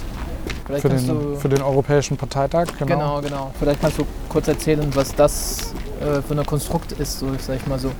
Vielleicht 0.65 0.81
Für 0.83 0.89
kannst 0.89 1.07
den, 1.07 1.19
du 1.31 1.35
für 1.35 1.49
den 1.49 1.61
Europäischen 1.61 2.15
Parteitag, 2.15 2.67
genau. 2.79 2.95
Genau, 2.95 3.21
genau. 3.21 3.51
Vielleicht 3.59 3.81
kannst 3.81 3.97
du 3.97 4.05
kurz 4.29 4.47
erzählen, 4.47 4.87
was 4.93 5.13
das 5.13 5.73
äh, 5.99 6.21
für 6.21 6.39
ein 6.39 6.45
Konstrukt 6.45 6.93
ist, 6.93 7.19
so 7.19 7.27
sag 7.39 7.57
ich 7.57 7.67
mal 7.67 7.79
so. 7.79 7.91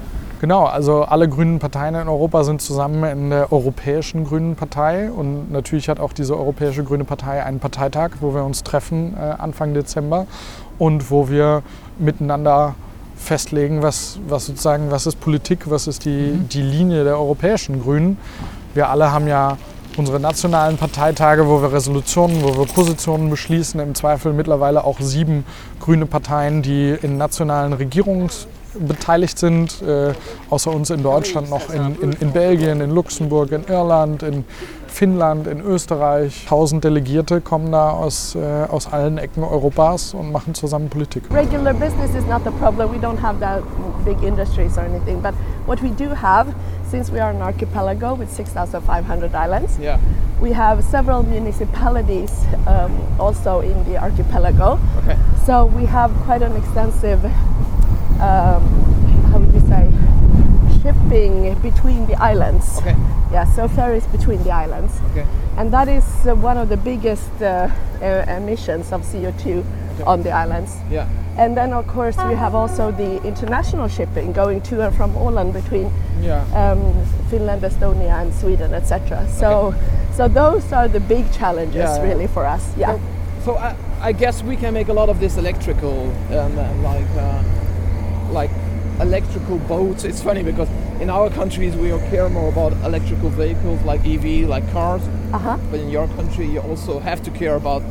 Genau, 0.44 0.66
also 0.66 1.04
alle 1.04 1.30
grünen 1.30 1.60
Parteien 1.60 1.96
in 1.96 2.10
Europa 2.10 2.44
sind 2.44 2.62
zusammen 2.62 3.06
in 3.06 3.30
der 3.30 3.54
Europäischen 3.54 4.26
Grünen 4.26 4.58
Partei. 4.58 5.10
Und 5.10 5.50
natürlich 5.50 5.88
hat 5.88 6.02
auch 6.02 6.12
diese 6.12 6.38
Europäische 6.38 6.84
Grüne 6.84 7.06
Partei 7.06 7.42
einen 7.42 7.62
Parteitag, 7.62 8.10
wo 8.20 8.36
wir 8.36 8.44
uns 8.44 8.62
treffen 8.62 9.16
äh, 9.16 9.22
Anfang 9.22 9.74
Dezember. 9.74 10.28
Und 10.78 11.10
wo 11.12 11.30
wir 11.30 11.64
miteinander 11.98 12.76
festlegen, 13.16 13.84
was, 13.84 14.20
was 14.28 14.48
sozusagen, 14.48 14.92
was 14.92 15.08
ist 15.08 15.22
Politik, 15.22 15.70
was 15.70 15.88
ist 15.88 16.04
die, 16.04 16.34
die 16.34 16.62
Linie 16.62 17.06
der 17.06 17.18
Europäischen 17.18 17.82
Grünen. 17.82 18.18
Wir 18.74 18.90
alle 18.90 19.14
haben 19.14 19.30
ja 19.30 19.58
unsere 19.96 20.20
nationalen 20.20 20.76
Parteitage, 20.76 21.48
wo 21.48 21.62
wir 21.62 21.72
Resolutionen, 21.72 22.44
wo 22.44 22.58
wir 22.58 22.66
Positionen 22.66 23.30
beschließen, 23.30 23.80
im 23.80 23.96
Zweifel 23.96 24.34
mittlerweile 24.34 24.84
auch 24.84 25.00
sieben 25.00 25.46
grüne 25.80 26.06
Parteien, 26.06 26.62
die 26.62 26.98
in 27.02 27.18
nationalen 27.18 27.72
Regierungs 27.72 28.46
beteiligt 28.80 29.38
sind, 29.40 29.82
äh, 29.82 30.14
außer 30.50 30.72
uns 30.72 30.90
in 30.90 31.04
Deutschland 31.04 31.50
noch 31.50 31.70
in, 31.70 31.96
in, 32.02 32.12
in 32.14 32.32
Belgien, 32.32 32.82
in 32.82 32.92
Luxemburg, 32.92 33.52
in 33.52 33.64
Irland, 33.68 34.24
in 34.24 34.44
Finnland, 34.88 35.48
in 35.48 35.60
Österreich. 35.62 36.46
Tausend 36.48 36.84
Delegierte 36.84 37.42
kommen 37.42 37.72
da 37.72 37.90
aus, 37.92 38.36
äh, 38.36 38.40
aus 38.70 38.92
allen 38.94 39.18
Ecken 39.18 39.44
Europas 39.44 40.14
und 40.14 40.32
machen 40.32 40.54
zusammen 40.54 40.90
Politik. 40.90 41.24
Regular 41.34 41.74
business 41.74 42.14
is 42.16 42.26
not 42.28 42.42
the 42.44 42.52
problem. 42.52 42.92
We 42.92 43.00
don't 43.00 43.22
have 43.22 43.40
that 43.40 43.62
big 44.06 44.22
industries 44.24 44.78
or 44.78 44.84
anything. 44.84 45.22
But 45.22 45.34
what 45.66 45.82
we 45.82 45.90
do 45.90 46.14
have, 46.14 46.48
since 46.90 47.12
we 47.12 47.20
are 47.20 47.32
an 47.32 47.42
archipelago 47.42 48.14
with 48.16 48.30
6,500 48.32 49.32
islands, 49.34 49.78
Ja. 49.82 49.98
we 50.40 50.54
have 50.54 50.84
several 50.84 51.24
municipalities 51.24 52.32
um, 52.68 52.92
also 53.20 53.62
in 53.62 53.84
the 53.86 53.98
archipelago. 53.98 54.78
Okay. 55.00 55.18
So 55.46 55.66
we 55.76 55.86
have 55.86 56.12
quite 56.26 56.44
an 56.46 56.56
extensive, 56.56 57.20
between 61.64 62.06
the 62.06 62.16
islands. 62.22 62.78
Okay. 62.80 62.96
Yeah, 63.32 63.46
so 63.56 63.68
ferries 63.68 64.06
between 64.08 64.44
the 64.44 64.52
islands. 64.52 64.94
Okay. 65.12 65.26
And 65.58 65.72
that 65.74 65.88
is 65.88 66.04
uh, 66.28 66.36
one 66.36 66.58
of 66.58 66.70
the 66.70 66.78
biggest 66.78 67.32
uh, 67.42 67.70
emissions 68.28 68.92
of 68.92 69.02
CO2 69.02 69.64
on 70.06 70.22
the 70.24 70.30
islands. 70.32 70.76
Ja. 70.92 71.06
And 71.38 71.58
then, 71.58 71.74
of 71.74 71.88
course, 71.88 72.16
we 72.30 72.36
have 72.36 72.54
also 72.54 72.92
the 72.92 73.20
international 73.24 73.88
shipping 73.88 74.34
going 74.34 74.62
to 74.62 74.82
and 74.86 74.96
from 74.96 75.16
Åland 75.16 75.54
between 75.54 75.90
Ja. 76.22 76.44
um, 76.54 76.94
Finland, 77.30 77.64
Estonia, 77.64 78.22
and 78.22 78.32
Sweden, 78.34 78.74
etc. 78.74 79.26
So, 79.40 79.74
so 80.16 80.28
those 80.28 80.72
are 80.72 80.88
the 80.88 81.00
big 81.00 81.26
challenges, 81.32 81.76
Yeah, 81.76 81.96
yeah. 81.98 82.04
really, 82.04 82.28
for 82.28 82.46
us. 82.46 82.62
Yeah. 82.78 83.00
So 83.46 83.56
I, 83.58 83.76
I 84.10 84.12
guess 84.14 84.44
we 84.44 84.56
can 84.56 84.74
make 84.74 84.90
a 84.90 84.94
lot 84.94 85.10
of 85.10 85.20
this 85.20 85.38
electrical, 85.38 86.12
um, 86.32 86.56
like 86.84 87.10
uh, 87.18 87.24
like 87.24 87.46
electrical 89.04 89.58
boats. 89.60 90.04
It's 90.06 90.22
funny 90.24 90.44
because 90.44 90.70
in 91.02 91.10
our 91.10 91.30
countries 91.30 91.76
we 91.76 91.90
care 92.10 92.30
more 92.30 92.50
about 92.50 92.72
electrical 92.90 93.30
vehicles 93.30 93.82
like 93.84 94.02
EV, 94.06 94.48
like 94.48 94.66
cars. 94.72 95.04
Uh-huh. 95.34 95.58
But 95.70 95.80
in 95.82 95.90
your 95.90 96.08
country 96.20 96.46
you 96.48 96.62
also 96.62 97.00
have 97.00 97.22
to 97.24 97.32
care 97.32 97.56
about 97.56 97.84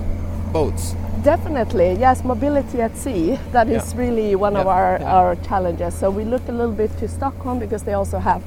boats. 0.53 0.95
Definitely, 1.23 1.95
yes. 2.01 2.25
Mobility 2.25 2.81
at 2.81 2.97
sea. 2.97 3.39
That 3.53 3.69
is 3.69 3.85
Yeah. 3.95 4.01
really 4.03 4.35
one 4.35 4.57
of 4.57 4.67
our, 4.67 4.99
yeah. 5.01 5.17
our 5.17 5.37
challenges. 5.49 5.95
So 5.95 6.11
we 6.11 6.25
look 6.25 6.49
a 6.49 6.53
little 6.53 6.75
bit 6.75 6.91
to 6.99 7.07
Stockholm 7.09 7.59
because 7.59 7.83
they 7.85 7.95
also 7.95 8.19
have 8.19 8.43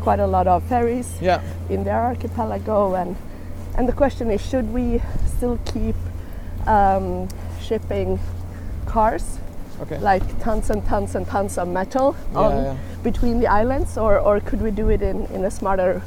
quite 0.00 0.20
a 0.20 0.26
lot 0.26 0.46
of 0.46 0.62
ferries 0.64 1.08
Yeah. 1.20 1.40
in 1.68 1.84
their 1.84 2.00
archipelago, 2.02 2.94
and 2.94 3.16
and 3.78 3.86
the 3.88 3.92
question 3.92 4.30
is, 4.30 4.40
should 4.40 4.72
we 4.72 5.02
still 5.36 5.58
keep 5.72 5.96
um, 6.66 7.28
shipping 7.60 8.18
cars 8.86 9.38
Okay. 9.82 9.98
like 9.98 10.22
tons 10.40 10.70
and 10.70 10.84
tons 10.86 11.14
and 11.14 11.26
tons 11.26 11.58
of 11.58 11.68
metal 11.68 12.16
Yeah, 12.32 12.38
on 12.38 12.56
yeah. 12.64 12.76
between 13.02 13.40
the 13.40 13.46
islands, 13.46 13.98
or, 13.98 14.18
or 14.18 14.40
could 14.40 14.62
we 14.62 14.70
do 14.70 14.88
it 14.90 15.02
in, 15.02 15.26
in 15.26 15.44
a 15.44 15.50
smarter, 15.50 16.00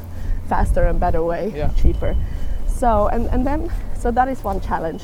faster, 0.48 0.86
and 0.88 1.00
better 1.00 1.22
way, 1.24 1.52
Yeah. 1.56 1.70
cheaper? 1.82 2.16
So 2.68 3.08
and, 3.08 3.28
and 3.28 3.46
then 3.46 3.72
so 3.98 4.12
that 4.12 4.28
is 4.28 4.44
one 4.44 4.60
challenge. 4.62 5.04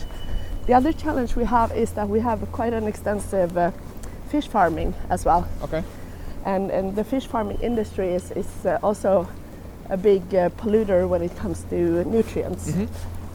The 0.67 0.73
other 0.73 0.93
challenge 0.93 1.35
we 1.35 1.45
have 1.45 1.71
is 1.77 1.91
that 1.91 2.09
we 2.09 2.19
have 2.21 2.39
quite 2.51 2.73
an 2.73 2.87
extensive 2.87 3.55
uh, 3.57 3.71
fish 4.29 4.47
farming 4.47 4.93
as 5.09 5.25
well, 5.25 5.47
Okay. 5.63 5.83
and 6.45 6.71
and 6.71 6.95
the 6.95 7.03
fish 7.03 7.27
farming 7.27 7.59
industry 7.61 8.13
is 8.15 8.31
is 8.31 8.47
uh, 8.65 8.79
also 8.81 9.27
a 9.89 9.97
big 9.97 10.33
uh, 10.33 10.49
polluter 10.57 11.07
when 11.07 11.21
it 11.21 11.35
comes 11.37 11.63
to 11.69 12.03
nutrients. 12.05 12.71
Mhm. 12.71 12.87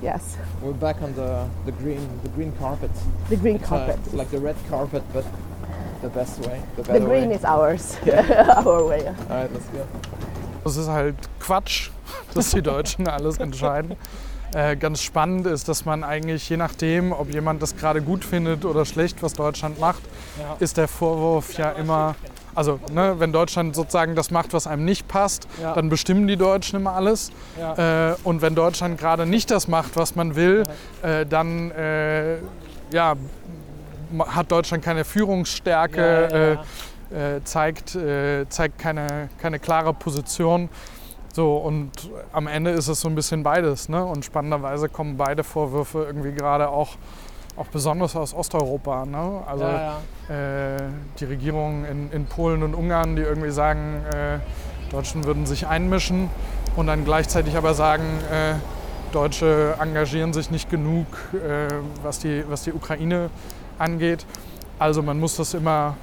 Yes, 0.03 0.37
We're 0.63 0.73
back 0.73 1.03
on 1.03 1.15
the, 1.15 1.45
the 1.67 1.73
green 1.73 2.09
the 2.23 2.31
green 2.31 2.53
carpet. 2.59 2.91
the 3.29 3.37
green 3.37 3.57
It's, 3.57 3.65
uh, 3.65 3.69
carpet. 3.69 3.99
it's 4.07 4.15
like 4.15 4.31
the 4.31 4.39
red 4.41 4.57
carpet, 4.71 5.03
but 5.13 5.25
the 6.01 6.09
best 6.09 6.41
way. 6.47 6.61
The, 6.77 6.83
the 6.85 7.01
green 7.01 7.29
way. 7.29 7.35
is 7.37 7.45
ours, 7.45 7.97
our 8.07 8.87
way. 8.89 9.07
Alright, 9.29 9.53
let's 9.53 9.67
go. 9.69 9.85
Das 10.65 10.77
ist 10.77 10.89
halt 10.89 11.17
Quatsch, 11.39 11.91
dass 12.35 12.51
die 12.51 12.63
Deutschen 12.63 13.09
alles 13.09 13.39
entscheiden. 13.39 13.97
Äh, 14.55 14.77
ganz 14.77 15.03
spannend 15.03 15.47
ist, 15.47 15.69
dass 15.69 15.85
man 15.85 16.03
eigentlich, 16.03 16.49
je 16.49 16.57
nachdem, 16.57 17.13
ob 17.13 17.31
jemand 17.33 17.63
das 17.63 17.77
gerade 17.77 18.01
gut 18.03 18.25
findet 18.25 18.65
oder 18.65 18.85
schlecht, 18.87 19.23
was 19.23 19.35
Deutschland 19.35 19.79
macht, 19.79 20.03
Ja. 20.41 20.57
ist 20.61 20.77
der 20.79 20.89
Vorwurf 20.89 21.57
ja 21.59 21.71
immer, 21.73 22.17
also 22.55 22.79
ne, 22.93 23.17
wenn 23.19 23.33
Deutschland 23.33 23.75
sozusagen 23.75 24.15
das 24.15 24.31
macht, 24.31 24.53
was 24.53 24.67
einem 24.67 24.85
nicht 24.85 25.09
passt, 25.09 25.47
Ja. 25.63 25.75
dann 25.75 25.89
bestimmen 25.89 26.27
die 26.27 26.37
Deutschen 26.37 26.81
immer 26.81 26.93
alles. 26.93 27.31
Ja. 27.59 28.11
Äh, 28.13 28.17
und 28.25 28.43
wenn 28.43 28.55
Deutschland 28.55 28.99
gerade 28.99 29.27
nicht 29.27 29.51
das 29.51 29.69
macht, 29.69 29.97
was 29.97 30.15
man 30.17 30.35
will, 30.37 30.65
äh, 31.03 31.27
dann 31.27 31.71
äh, 31.73 32.37
ja, 32.93 33.15
hat 34.19 34.51
Deutschland 34.51 34.83
keine 34.85 35.05
Führungsstärke. 35.05 36.59
Äh, 36.61 37.37
äh, 37.37 37.43
zeigt, 37.43 37.97
äh, 37.97 38.49
zeigt 38.49 38.79
keine, 38.79 39.29
keine 39.41 39.59
klare 39.59 39.93
Position. 39.93 40.69
So, 41.33 41.57
und 41.57 41.91
am 42.33 42.47
Ende 42.47 42.71
ist 42.71 42.87
es 42.87 43.01
so 43.01 43.09
ein 43.09 43.17
bisschen 43.17 43.43
beides. 43.43 43.89
Ne? 43.89 44.05
Und 44.05 44.25
spannenderweise 44.25 44.89
kommen 44.89 45.17
beide 45.17 45.43
Vorwürfe 45.43 46.05
irgendwie 46.05 46.33
gerade 46.33 46.69
auch, 46.69 46.91
auch 47.61 47.67
besonders 47.67 48.17
aus 48.17 48.35
Osteuropa. 48.35 49.05
Ne? 49.05 49.43
Also 49.47 49.65
ja, 49.65 49.99
ja. 50.29 50.77
Äh, 50.77 50.83
die 51.21 51.27
Regierungen 51.27 51.85
in, 51.85 52.11
in 52.11 52.25
Polen 52.25 52.63
und 52.63 52.75
Ungarn, 52.75 53.17
die 53.17 53.23
irgendwie 53.23 53.51
sagen, 53.51 54.03
äh, 54.13 54.39
Deutschen 54.91 55.25
würden 55.25 55.45
sich 55.45 55.67
einmischen 55.67 56.31
und 56.77 56.87
dann 56.87 57.05
gleichzeitig 57.05 57.57
aber 57.57 57.75
sagen, 57.75 58.05
äh, 58.33 58.55
Deutsche 59.13 59.77
engagieren 59.81 60.33
sich 60.33 60.51
nicht 60.51 60.71
genug, 60.71 61.07
äh, 61.35 61.69
was, 62.03 62.21
die, 62.21 62.45
was 62.49 62.63
die 62.63 62.73
Ukraine 62.73 63.29
angeht. 63.79 64.25
Also 64.79 65.03
man 65.03 65.21
muss 65.21 65.37
das 65.37 65.53
immer 65.53 65.97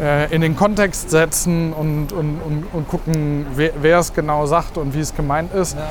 äh, 0.00 0.34
in 0.34 0.40
den 0.40 0.56
Kontext 0.56 1.10
setzen 1.10 1.74
und, 1.74 2.12
und, 2.12 2.40
und, 2.40 2.66
und 2.72 2.88
gucken, 2.88 3.46
wer, 3.54 3.72
wer 3.82 3.98
es 3.98 4.14
genau 4.14 4.46
sagt 4.46 4.78
und 4.78 4.94
wie 4.94 5.00
es 5.00 5.14
gemeint 5.14 5.52
ist. 5.52 5.76
Ja. 5.76 5.90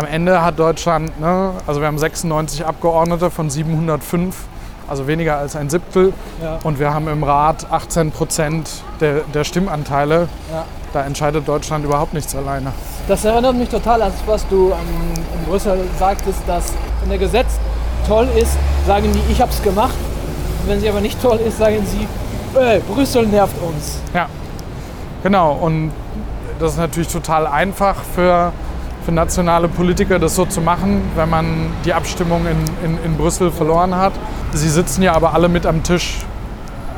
Am 0.00 0.06
Ende 0.06 0.42
hat 0.42 0.58
Deutschland, 0.58 1.20
ne, 1.20 1.52
also 1.66 1.82
wir 1.82 1.86
haben 1.86 1.98
96 1.98 2.64
Abgeordnete 2.64 3.30
von 3.30 3.50
705, 3.50 4.34
also 4.88 5.06
weniger 5.06 5.36
als 5.36 5.56
ein 5.56 5.68
Siebtel. 5.68 6.14
Ja. 6.42 6.58
Und 6.62 6.78
wir 6.78 6.94
haben 6.94 7.06
im 7.06 7.22
Rat 7.22 7.66
18 7.70 8.10
Prozent 8.10 8.70
der, 9.02 9.20
der 9.34 9.44
Stimmanteile. 9.44 10.26
Ja. 10.50 10.64
Da 10.94 11.02
entscheidet 11.02 11.46
Deutschland 11.46 11.84
überhaupt 11.84 12.14
nichts 12.14 12.34
alleine. 12.34 12.72
Das 13.08 13.26
erinnert 13.26 13.56
mich 13.56 13.68
total 13.68 14.00
an 14.00 14.10
das, 14.10 14.26
was 14.26 14.48
du 14.48 14.70
ähm, 14.70 15.22
in 15.38 15.44
Brüssel 15.44 15.78
sagtest, 15.98 16.38
dass 16.46 16.72
wenn 17.00 17.10
der 17.10 17.18
Gesetz 17.18 17.58
toll 18.08 18.26
ist, 18.40 18.56
sagen 18.86 19.12
die, 19.12 19.30
ich 19.30 19.42
hab's 19.42 19.62
gemacht. 19.62 19.96
Und 20.62 20.70
wenn 20.70 20.80
sie 20.80 20.88
aber 20.88 21.02
nicht 21.02 21.20
toll 21.20 21.40
ist, 21.46 21.58
sagen 21.58 21.84
sie, 21.84 22.08
ey, 22.58 22.80
Brüssel 22.88 23.26
nervt 23.26 23.60
uns. 23.60 23.98
Ja, 24.14 24.30
genau. 25.22 25.58
Und 25.60 25.92
das 26.58 26.72
ist 26.72 26.78
natürlich 26.78 27.08
total 27.08 27.46
einfach 27.46 27.96
für, 28.14 28.50
für 29.04 29.12
nationale 29.12 29.68
Politiker, 29.68 30.18
das 30.18 30.34
so 30.34 30.44
zu 30.44 30.60
machen, 30.60 31.02
wenn 31.16 31.30
man 31.30 31.70
die 31.84 31.94
Abstimmung 31.94 32.46
in, 32.46 32.58
in, 32.84 32.98
in 33.04 33.16
Brüssel 33.16 33.50
verloren 33.50 33.96
hat. 33.96 34.12
Sie 34.52 34.68
sitzen 34.68 35.02
ja 35.02 35.14
aber 35.14 35.34
alle 35.34 35.48
mit 35.48 35.66
am 35.66 35.82
Tisch. 35.82 36.18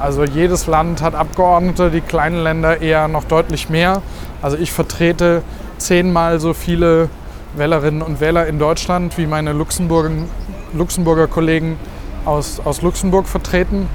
Also 0.01 0.25
jedes 0.25 0.67
Land 0.67 1.01
hat 1.01 1.15
Abgeordnete, 1.15 1.91
die 1.91 2.01
kleinen 2.01 2.43
Länder 2.43 2.81
eher 2.81 3.07
noch 3.09 3.25
deutlich 3.25 3.71
mehr. 3.71 4.03
Also 4.41 4.57
ich 4.57 4.73
vertrete 4.73 5.43
zehnmal 5.79 6.41
so 6.41 6.55
viele 6.55 7.09
Wählerinnen 7.55 8.03
und 8.03 8.21
Wähler 8.21 8.47
in 8.47 8.59
Deutschland, 8.59 9.17
wie 9.19 9.27
meine 9.27 9.53
Luxemburger, 9.53 10.11
Luxemburger 10.73 11.29
Kollegen 11.29 11.77
aus, 12.25 12.61
aus 12.65 12.83
Luxemburg 12.83 13.29
vertreten. 13.29 13.87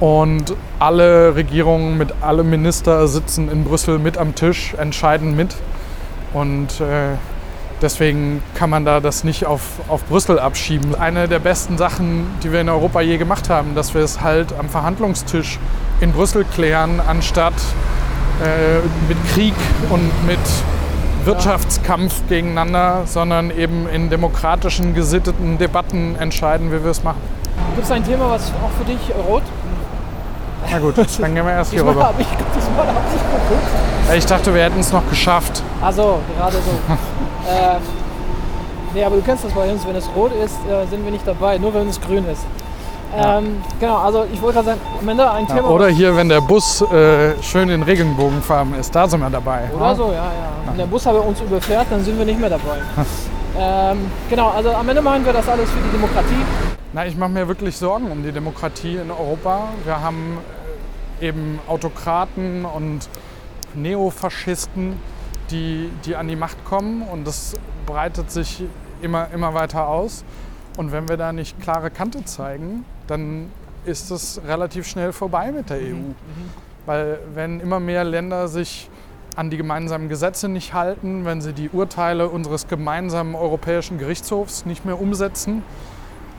Und 0.00 0.54
alle 0.78 1.34
Regierungen 1.34 1.98
mit 1.98 2.14
alle 2.22 2.42
Minister 2.42 3.06
sitzen 3.06 3.50
in 3.50 3.64
Brüssel 3.64 3.98
mit 3.98 4.16
am 4.16 4.34
Tisch, 4.34 4.74
entscheiden 4.78 5.36
mit. 5.36 5.54
Und 6.32 6.80
äh, 6.80 7.16
deswegen 7.82 8.42
kann 8.54 8.70
man 8.70 8.84
da 8.84 9.00
das 9.00 9.24
nicht 9.24 9.46
auf, 9.46 9.62
auf 9.88 10.04
Brüssel 10.04 10.38
abschieben. 10.38 10.94
Eine 10.94 11.28
der 11.28 11.38
besten 11.38 11.78
Sachen, 11.78 12.26
die 12.42 12.52
wir 12.52 12.60
in 12.60 12.68
Europa 12.68 13.00
je 13.00 13.16
gemacht 13.16 13.50
haben, 13.50 13.74
dass 13.74 13.94
wir 13.94 14.02
es 14.02 14.20
halt 14.20 14.52
am 14.58 14.68
Verhandlungstisch 14.68 15.58
in 16.00 16.12
Brüssel 16.12 16.44
klären, 16.44 17.00
anstatt 17.00 17.54
äh, 18.42 18.78
mit 19.08 19.18
Krieg 19.32 19.54
und 19.90 20.10
mit 20.26 20.38
Wirtschaftskampf 21.24 22.22
gegeneinander, 22.28 23.02
sondern 23.04 23.50
eben 23.50 23.86
in 23.88 24.08
demokratischen, 24.08 24.94
gesitteten 24.94 25.58
Debatten 25.58 26.16
entscheiden, 26.16 26.72
wie 26.72 26.82
wir 26.82 26.90
es 26.90 27.02
machen. 27.02 27.20
Gibt 27.74 27.84
es 27.84 27.92
ein 27.92 28.04
Thema, 28.04 28.30
was 28.30 28.50
auch 28.52 28.70
für 28.78 28.84
dich 28.84 28.98
rot? 29.28 29.42
Na 30.70 30.78
gut, 30.78 30.94
dann 30.96 31.34
gehen 31.34 31.44
wir 31.44 31.52
erst 31.52 31.72
hier 31.72 31.84
rüber. 31.84 32.04
habe 32.04 32.22
ich, 32.22 32.28
diesmal 32.28 32.86
hab 32.86 33.02
ich 33.14 33.20
geguckt. 33.20 34.16
Ich 34.16 34.26
dachte, 34.26 34.54
wir 34.54 34.62
hätten 34.64 34.80
es 34.80 34.92
noch 34.92 35.08
geschafft. 35.08 35.62
Also, 35.82 36.18
gerade 36.36 36.56
so. 36.56 36.60
ähm, 37.50 37.80
nee, 38.94 39.04
aber 39.04 39.16
du 39.16 39.22
kennst 39.22 39.44
das 39.44 39.52
bei 39.52 39.70
uns, 39.70 39.86
wenn 39.86 39.96
es 39.96 40.08
rot 40.16 40.32
ist, 40.44 40.54
äh, 40.68 40.86
sind 40.88 41.04
wir 41.04 41.10
nicht 41.12 41.26
dabei, 41.26 41.58
nur 41.58 41.72
wenn 41.74 41.88
es 41.88 42.00
grün 42.00 42.24
ist. 42.26 42.44
Ähm, 43.16 43.60
Genau, 43.80 43.96
also 43.98 44.24
ich 44.32 44.40
wollte 44.40 44.56
gerade 44.62 44.66
sagen, 44.68 44.80
am 45.00 45.08
Ende 45.08 45.28
ein 45.30 45.46
Ja, 45.48 45.54
Thema. 45.56 45.68
oder 45.70 45.88
was- 45.88 45.94
hier, 45.94 46.16
wenn 46.16 46.28
der 46.28 46.40
Bus 46.40 46.80
äh, 46.82 47.34
schön 47.42 47.68
in 47.68 47.82
Regenbogenfarben 47.82 48.74
ist, 48.74 48.94
da 48.94 49.08
sind 49.08 49.20
wir 49.20 49.30
dabei. 49.30 49.62
Oder 49.76 49.96
so, 49.96 50.04
ja, 50.08 50.14
ja. 50.14 50.30
Wenn 50.66 50.76
der 50.78 50.86
Bus 50.86 51.06
aber 51.08 51.24
uns 51.24 51.40
überfährt, 51.40 51.86
dann 51.90 52.04
sind 52.04 52.16
wir 52.18 52.24
nicht 52.24 52.38
mehr 52.38 52.50
dabei. 52.50 52.78
ähm, 53.58 54.10
genau, 54.28 54.50
also 54.50 54.70
am 54.70 54.88
Ende 54.88 55.02
machen 55.02 55.24
wir 55.24 55.32
das 55.32 55.48
alles 55.48 55.68
für 55.70 55.78
die 55.80 55.90
Demokratie. 55.90 56.44
Na, 56.92 57.04
ich 57.06 57.16
mache 57.16 57.30
mir 57.30 57.48
wirklich 57.48 57.76
Sorgen 57.76 58.10
um 58.10 58.22
die 58.22 58.32
Demokratie 58.32 58.96
in 58.96 59.10
Europa. 59.10 59.68
Wir 59.84 60.00
haben 60.00 60.38
eben 61.20 61.58
Autokraten 61.66 62.64
und 62.64 63.08
Neofaschisten, 63.74 64.98
die, 65.50 65.90
die 66.04 66.16
an 66.16 66.28
die 66.28 66.36
Macht 66.36 66.64
kommen 66.64 67.02
und 67.02 67.26
das 67.26 67.56
breitet 67.86 68.30
sich 68.30 68.64
immer, 69.02 69.28
immer 69.32 69.54
weiter 69.54 69.88
aus. 69.88 70.24
Und 70.76 70.92
wenn 70.92 71.08
wir 71.08 71.16
da 71.16 71.32
nicht 71.32 71.60
klare 71.60 71.90
Kante 71.90 72.24
zeigen, 72.24 72.84
dann 73.06 73.50
ist 73.84 74.10
es 74.10 74.40
relativ 74.46 74.86
schnell 74.86 75.12
vorbei 75.12 75.52
mit 75.52 75.70
der 75.70 75.78
EU. 75.78 76.12
Weil 76.86 77.18
wenn 77.34 77.60
immer 77.60 77.80
mehr 77.80 78.04
Länder 78.04 78.48
sich 78.48 78.88
an 79.36 79.50
die 79.50 79.56
gemeinsamen 79.56 80.08
Gesetze 80.08 80.48
nicht 80.48 80.74
halten, 80.74 81.24
wenn 81.24 81.40
sie 81.40 81.52
die 81.52 81.70
Urteile 81.70 82.28
unseres 82.28 82.68
gemeinsamen 82.68 83.34
Europäischen 83.34 83.98
Gerichtshofs 83.98 84.66
nicht 84.66 84.84
mehr 84.84 85.00
umsetzen, 85.00 85.62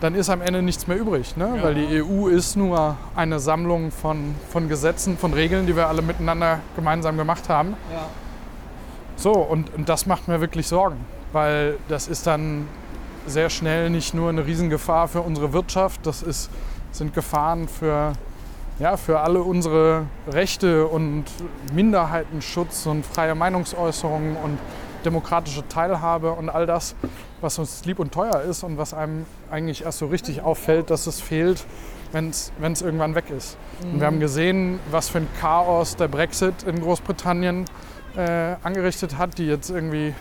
dann 0.01 0.15
ist 0.15 0.29
am 0.29 0.41
Ende 0.41 0.61
nichts 0.61 0.87
mehr 0.87 0.97
übrig. 0.97 1.37
Ne? 1.37 1.59
Weil 1.61 1.75
die 1.75 2.03
EU 2.03 2.27
ist 2.27 2.57
nur 2.57 2.97
eine 3.15 3.39
Sammlung 3.39 3.91
von, 3.91 4.35
von 4.49 4.67
Gesetzen, 4.67 5.17
von 5.17 5.33
Regeln, 5.33 5.67
die 5.67 5.75
wir 5.75 5.87
alle 5.87 6.01
miteinander 6.01 6.59
gemeinsam 6.75 7.17
gemacht 7.17 7.47
haben. 7.47 7.75
Ja. 7.93 8.07
So, 9.15 9.31
und, 9.33 9.73
und 9.75 9.87
das 9.87 10.07
macht 10.07 10.27
mir 10.27 10.41
wirklich 10.41 10.67
Sorgen, 10.67 10.97
weil 11.31 11.77
das 11.87 12.07
ist 12.07 12.25
dann 12.25 12.67
sehr 13.27 13.51
schnell 13.51 13.91
nicht 13.91 14.15
nur 14.15 14.29
eine 14.29 14.47
Riesengefahr 14.47 15.07
für 15.07 15.21
unsere 15.21 15.53
Wirtschaft, 15.53 16.07
das 16.07 16.23
ist, 16.23 16.49
sind 16.91 17.13
Gefahren 17.13 17.67
für, 17.67 18.13
ja, 18.79 18.97
für 18.97 19.19
alle 19.19 19.43
unsere 19.43 20.07
Rechte 20.27 20.87
und 20.87 21.25
Minderheitenschutz 21.71 22.87
und 22.87 23.05
freie 23.05 23.35
Meinungsäußerung 23.35 24.37
und 24.37 24.57
demokratische 25.05 25.67
Teilhabe 25.67 26.31
und 26.31 26.49
all 26.49 26.65
das, 26.65 26.95
was 27.41 27.59
uns 27.59 27.83
lieb 27.85 27.99
und 27.99 28.13
teuer 28.13 28.41
ist 28.41 28.63
und 28.63 28.77
was 28.77 28.93
einem 28.93 29.25
eigentlich 29.49 29.83
erst 29.83 29.99
so 29.99 30.07
richtig 30.07 30.41
auffällt, 30.41 30.89
dass 30.89 31.07
es 31.07 31.19
fehlt, 31.19 31.65
wenn 32.11 32.29
es 32.29 32.81
irgendwann 32.81 33.15
weg 33.15 33.29
ist. 33.29 33.57
Und 33.81 33.99
wir 33.99 34.07
haben 34.07 34.19
gesehen, 34.19 34.79
was 34.91 35.09
für 35.09 35.19
ein 35.19 35.27
Chaos 35.39 35.95
der 35.95 36.07
Brexit 36.07 36.63
in 36.63 36.81
Großbritannien 36.81 37.65
äh, 38.15 38.55
angerichtet 38.63 39.17
hat, 39.17 39.37
die 39.37 39.47
jetzt 39.47 39.69
irgendwie 39.69 40.13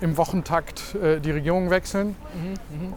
im 0.00 0.16
Wochentakt 0.16 0.94
äh, 0.94 1.20
die 1.20 1.30
Regierung 1.30 1.70
wechseln. 1.70 2.16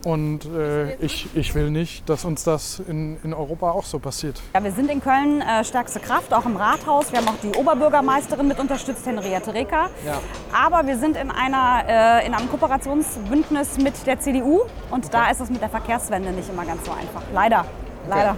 Und 0.04 0.46
äh, 0.46 0.96
ich, 0.96 1.30
ich 1.36 1.56
will 1.56 1.70
nicht, 1.70 2.10
dass 2.10 2.26
uns 2.26 2.44
das 2.44 2.82
in, 2.88 3.18
in 3.24 3.34
Europa 3.34 3.72
auch 3.72 3.84
so 3.84 4.00
passiert. 4.00 4.42
Ja, 4.54 4.64
wir 4.64 4.72
sind 4.72 4.90
in 4.90 5.02
Köln 5.02 5.42
äh, 5.42 5.64
stärkste 5.64 6.00
Kraft, 6.00 6.34
auch 6.34 6.46
im 6.46 6.58
Rathaus. 6.58 7.12
Wir 7.12 7.20
haben 7.20 7.28
auch 7.28 7.40
die 7.42 7.58
Oberbürgermeisterin 7.58 8.48
mit 8.48 8.60
unterstützt, 8.60 9.06
Henriette 9.06 9.54
Reker. 9.54 9.90
Ja. 10.06 10.20
Aber 10.54 10.88
wir 10.88 10.98
sind 10.98 11.18
in, 11.18 11.32
einer, 11.32 11.84
äh, 11.88 12.28
in 12.28 12.34
einem 12.34 12.50
Kooperationsbündnis 12.50 13.78
mit 13.78 14.06
der 14.06 14.20
CDU 14.20 14.62
und 14.92 15.14
da 15.14 15.30
ist 15.30 15.40
es 15.40 15.50
mit 15.50 15.62
der 15.62 15.70
Verkehrswende 15.70 16.32
nicht 16.32 16.50
immer 16.50 16.66
ganz 16.66 16.86
so 16.86 16.92
einfach. 16.92 17.22
Leider. 17.34 17.66
Leider. 18.10 18.36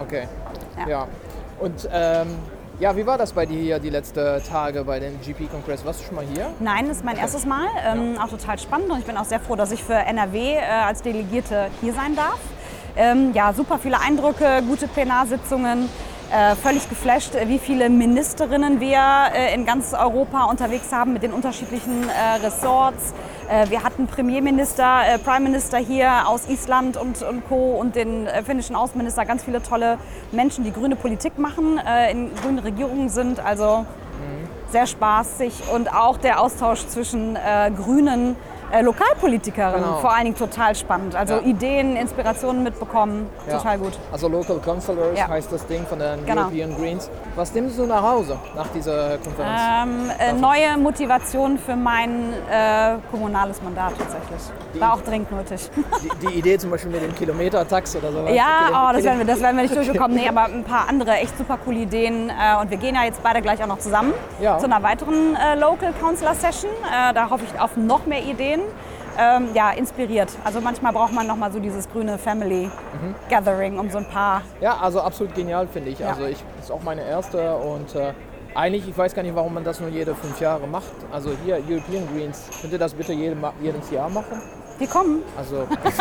Okay. 0.00 0.26
Ja. 0.78 0.88
Ja. 0.88 1.08
Und 1.60 1.88
ähm, 1.92 2.38
ja, 2.80 2.96
wie 2.96 3.06
war 3.06 3.18
das 3.18 3.32
bei 3.32 3.46
dir 3.46 3.60
hier 3.60 3.78
die 3.78 3.90
letzten 3.90 4.42
Tage 4.44 4.84
bei 4.84 4.98
dem 4.98 5.20
GP-Kongress? 5.20 5.84
Warst 5.84 6.00
du 6.00 6.04
schon 6.06 6.16
mal 6.16 6.24
hier? 6.24 6.52
Nein, 6.60 6.88
das 6.88 6.98
ist 6.98 7.04
mein 7.04 7.16
erstes 7.16 7.46
Mal. 7.46 7.66
Ähm, 7.86 8.18
Auch 8.18 8.28
total 8.28 8.58
spannend 8.58 8.90
und 8.90 8.98
ich 8.98 9.04
bin 9.04 9.16
auch 9.16 9.24
sehr 9.24 9.40
froh, 9.40 9.56
dass 9.56 9.72
ich 9.72 9.82
für 9.82 9.94
NRW 9.94 10.56
äh, 10.56 10.60
als 10.60 11.02
Delegierte 11.02 11.68
hier 11.80 11.92
sein 11.92 12.16
darf. 12.16 12.38
Ähm, 12.96 13.32
ja, 13.34 13.52
super 13.52 13.78
viele 13.78 14.00
Eindrücke, 14.00 14.62
gute 14.66 14.88
Plenarsitzungen. 14.88 15.88
Äh, 16.30 16.56
völlig 16.56 16.88
geflasht, 16.88 17.34
äh, 17.34 17.46
wie 17.48 17.58
viele 17.58 17.90
Ministerinnen 17.90 18.80
wir 18.80 19.00
äh, 19.34 19.54
in 19.54 19.66
ganz 19.66 19.92
Europa 19.92 20.44
unterwegs 20.44 20.90
haben 20.90 21.12
mit 21.12 21.22
den 21.22 21.32
unterschiedlichen 21.32 22.08
äh, 22.08 22.44
Ressorts. 22.44 23.12
Äh, 23.48 23.70
wir 23.70 23.82
hatten 23.82 24.06
Premierminister, 24.06 25.02
äh, 25.06 25.18
Prime 25.18 25.40
Minister 25.40 25.78
hier 25.78 26.28
aus 26.28 26.48
Island 26.48 26.96
und, 26.96 27.22
und 27.22 27.46
Co. 27.48 27.76
und 27.78 27.96
den 27.96 28.26
äh, 28.26 28.42
finnischen 28.42 28.76
Außenminister. 28.76 29.24
Ganz 29.24 29.44
viele 29.44 29.62
tolle 29.62 29.98
Menschen, 30.30 30.64
die 30.64 30.72
grüne 30.72 30.96
Politik 30.96 31.38
machen, 31.38 31.80
in 32.10 32.34
grünen 32.34 32.58
Regierungen 32.58 33.08
sind. 33.08 33.40
Also 33.40 33.86
sehr 34.70 34.86
spaßig 34.86 35.52
und 35.74 35.92
auch 35.92 36.16
der 36.16 36.40
Austausch 36.40 36.86
zwischen 36.86 37.36
grünen 37.76 38.36
äh, 38.72 38.80
Lokalpolitikerinnen 38.82 39.82
Genau. 39.84 39.98
vor 39.98 40.12
allen 40.12 40.24
Dingen 40.24 40.36
total 40.36 40.74
spannend. 40.74 41.14
Also 41.14 41.34
Ja. 41.34 41.40
Ideen, 41.42 41.96
Inspirationen 41.96 42.62
mitbekommen, 42.62 43.28
Ja. 43.48 43.58
total 43.58 43.78
gut. 43.78 43.98
Also 44.10 44.28
Local 44.28 44.58
Councillors 44.64 45.18
Ja. 45.18 45.28
heißt 45.28 45.52
das 45.52 45.66
Ding 45.66 45.86
von 45.86 45.98
den 45.98 46.24
Genau. 46.26 46.42
European 46.42 46.76
Greens. 46.76 47.10
Was 47.36 47.52
nimmst 47.54 47.78
du 47.78 47.86
nach 47.86 48.02
Hause 48.02 48.36
nach 48.56 48.68
dieser 48.68 49.18
Konferenz? 49.18 49.60
Ähm, 49.84 50.10
äh, 50.18 50.32
neue 50.32 50.76
Motivation 50.78 51.58
für 51.58 51.76
mein 51.76 52.32
äh, 52.50 52.94
kommunales 53.10 53.62
Mandat 53.62 53.92
tatsächlich. 53.98 54.80
War 54.80 54.94
auch 54.94 55.00
dringend 55.02 55.30
nötig. 55.30 55.70
Die, 56.02 56.26
die 56.26 56.38
Idee 56.38 56.58
zum 56.58 56.70
Beispiel 56.70 56.90
mit 56.90 57.02
dem 57.02 57.14
Kilometertax 57.14 57.96
oder 57.96 58.10
sowas? 58.10 58.32
Ja, 58.34 58.68
oh, 58.88 58.92
das, 58.94 59.04
werden 59.04 59.18
wir, 59.18 59.26
das 59.26 59.40
werden 59.40 59.56
wir 59.56 59.62
nicht 59.64 59.76
durchbekommen. 59.76 60.16
Nee, 60.16 60.28
aber 60.34 60.44
ein 60.44 60.64
paar 60.64 60.88
andere 60.88 61.12
echt 61.12 61.36
super 61.36 61.58
coole 61.64 61.78
Ideen. 61.80 62.30
Äh, 62.30 62.60
und 62.60 62.70
wir 62.70 62.78
gehen 62.78 62.94
ja 62.94 63.04
jetzt 63.04 63.22
beide 63.22 63.42
gleich 63.42 63.62
auch 63.62 63.66
noch 63.66 63.78
zusammen 63.78 64.12
zu 64.38 64.64
einer 64.64 64.82
weiteren 64.82 65.36
äh, 65.36 65.54
Local 65.58 65.92
Councillor 66.00 66.34
Session. 66.34 66.70
Da 67.14 67.28
hoffe 67.30 67.44
ich 67.52 67.60
auf 67.60 67.76
noch 67.76 68.06
mehr 68.06 68.22
Ideen. 68.22 68.61
Ähm, 69.18 69.48
ja, 69.52 69.70
inspiriert. 69.72 70.30
Also 70.42 70.60
manchmal 70.62 70.92
braucht 70.92 71.12
man 71.12 71.26
noch 71.26 71.36
mal 71.36 71.52
so 71.52 71.58
dieses 71.60 71.86
grüne 71.90 72.16
Family 72.16 72.70
Gathering, 73.28 73.78
um 73.78 73.90
so 73.90 73.98
ein 73.98 74.06
paar. 74.06 74.40
Ja, 74.60 74.78
also 74.78 75.00
absolut 75.02 75.34
genial 75.34 75.66
finde 75.68 75.90
ich. 75.90 75.98
Ja. 75.98 76.08
Also 76.08 76.24
ich 76.24 76.42
ist 76.60 76.70
auch 76.72 76.82
meine 76.82 77.02
erste 77.04 77.56
und 77.56 77.94
äh, 77.94 78.12
eigentlich, 78.54 78.88
ich 78.88 78.96
weiß 78.96 79.14
gar 79.14 79.22
nicht, 79.22 79.34
warum 79.34 79.52
man 79.54 79.64
das 79.64 79.80
nur 79.80 79.90
jede 79.90 80.14
fünf 80.14 80.40
Jahre 80.40 80.66
macht. 80.66 80.92
Also 81.10 81.30
hier 81.44 81.56
European 81.56 82.08
Greens, 82.14 82.48
könnt 82.60 82.72
ihr 82.72 82.78
das 82.78 82.94
bitte 82.94 83.12
jede, 83.12 83.34
Ma- 83.34 83.52
jedes 83.60 83.90
Jahr 83.90 84.08
machen? 84.08 84.40
Wir 84.82 84.88
kommen. 84.88 85.22
Also, 85.38 85.58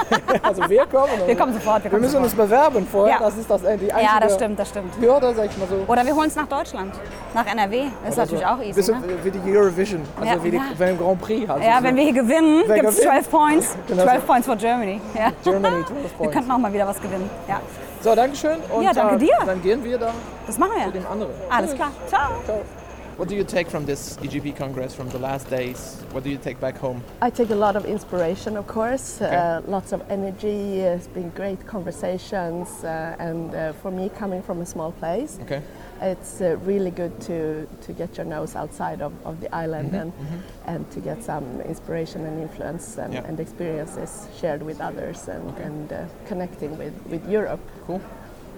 also 0.41 0.67
wir 0.67 0.85
kommen. 0.87 1.07
Wir 1.27 1.37
kommen 1.37 1.53
sofort. 1.53 1.77
Wir, 1.79 1.83
Wir 1.83 1.89
kommen 1.91 2.01
müssen 2.01 2.17
uns 2.17 2.31
sofort. 2.31 2.49
bewerben 2.49 2.87
vorher. 2.91 3.13
Ja. 3.15 3.19
Das 3.21 3.37
ist 3.37 3.47
das, 3.47 3.61
äh, 3.63 3.77
die 3.77 3.93
einzige 3.93 4.11
Ja, 4.11 4.19
das 4.19 4.33
stimmt, 4.33 4.57
das 4.57 4.69
stimmt. 4.69 4.93
Hürde, 4.99 5.33
sag 5.35 5.45
ich 5.45 5.57
mal 5.59 5.67
so. 5.67 5.75
Oder 5.87 6.03
wir 6.03 6.15
holen 6.15 6.27
es 6.29 6.35
nach 6.35 6.47
Deutschland, 6.47 6.95
nach 7.35 7.45
NRW. 7.45 7.83
Das 8.03 8.09
ist 8.09 8.17
Oder 8.17 8.25
natürlich 8.25 8.43
so. 8.43 8.47
auch 8.53 8.59
easy. 8.59 8.73
Bisschen 8.73 9.01
Ne? 9.01 9.07
wie 9.23 9.29
die 9.29 9.55
Eurovision, 9.55 10.01
also 10.19 10.33
Ja, 10.33 10.43
wie 10.43 10.49
die, 10.49 10.57
ja. 10.57 10.63
beim 10.79 10.97
Grand 10.97 11.21
Prix 11.21 11.47
halt. 11.47 11.63
Ja, 11.63 11.77
wenn 11.83 11.95
wir 11.95 12.03
hier 12.05 12.13
gewinnen, 12.13 12.63
gibt 12.65 12.69
es 12.89 12.95
gewinnt? 12.97 13.25
12 13.25 13.29
Points. 13.29 13.75
Genau 13.87 14.03
12 14.03 14.19
so. 14.21 14.25
Points 14.27 14.47
for 14.47 14.55
Germany. 14.55 14.99
Ja. 15.13 15.31
Germany 15.43 15.75
12 15.85 15.89
Wir 16.03 16.09
Points. 16.17 16.33
könnten 16.33 16.51
auch 16.51 16.57
mal 16.57 16.73
wieder 16.73 16.87
was 16.87 16.99
gewinnen. 16.99 17.29
Ja, 17.47 17.59
So, 18.01 18.15
Dankeschön. 18.15 18.57
Und 18.73 18.81
Ja, 18.83 18.93
danke 18.93 19.17
dir. 19.19 19.37
Dann 19.45 19.61
gehen 19.61 19.83
wir 19.83 19.99
da 19.99 20.09
das 20.47 20.57
machen 20.57 20.71
zu 20.79 20.85
wir. 20.85 21.01
dem 21.01 21.05
anderen. 21.11 21.31
Alles 21.51 21.75
klar. 21.75 21.91
Ciao. 22.07 22.31
Ciao. 22.45 22.80
What 23.17 23.27
do 23.29 23.35
you 23.35 23.43
take 23.43 23.69
from 23.69 23.85
this 23.85 24.17
EGP 24.17 24.55
Congress 24.55 24.95
from 24.95 25.09
the 25.09 25.19
last 25.19 25.49
days? 25.49 26.01
What 26.11 26.23
do 26.23 26.29
you 26.29 26.37
take 26.37 26.59
back 26.59 26.77
home? 26.77 27.03
I 27.21 27.29
take 27.29 27.49
a 27.51 27.55
lot 27.55 27.75
of 27.75 27.85
inspiration, 27.85 28.57
of 28.57 28.65
course, 28.67 29.21
Okay. 29.21 29.35
uh, 29.35 29.61
lots 29.67 29.91
of 29.91 30.01
energy, 30.09 30.79
it's 30.79 31.07
been 31.07 31.29
great 31.31 31.67
conversations, 31.67 32.83
uh, 32.83 33.15
and 33.19 33.53
uh, 33.53 33.73
for 33.73 33.91
me, 33.91 34.09
coming 34.09 34.41
from 34.41 34.61
a 34.61 34.65
small 34.65 34.91
place, 34.93 35.37
Okay. 35.43 35.61
it's 36.01 36.41
uh, 36.41 36.57
really 36.65 36.89
good 36.89 37.19
to, 37.21 37.67
to 37.81 37.93
get 37.93 38.17
your 38.17 38.25
nose 38.25 38.55
outside 38.55 39.01
of, 39.01 39.13
of 39.25 39.39
the 39.41 39.53
island 39.53 39.91
Mm-hmm, 39.91 39.95
and, 39.95 40.43
and 40.65 40.91
to 40.91 40.99
get 40.99 41.21
some 41.23 41.61
inspiration 41.61 42.25
and 42.25 42.41
influence 42.41 42.97
and, 42.97 43.13
Yeah. 43.13 43.25
and 43.27 43.39
experiences 43.39 44.27
shared 44.39 44.63
with 44.63 44.79
others 44.81 45.27
and, 45.27 45.57
and 45.57 45.93
uh, 45.93 46.05
connecting 46.27 46.77
with, 46.77 46.93
with 47.07 47.29
Europe. 47.29 47.59
Cool. 47.85 48.01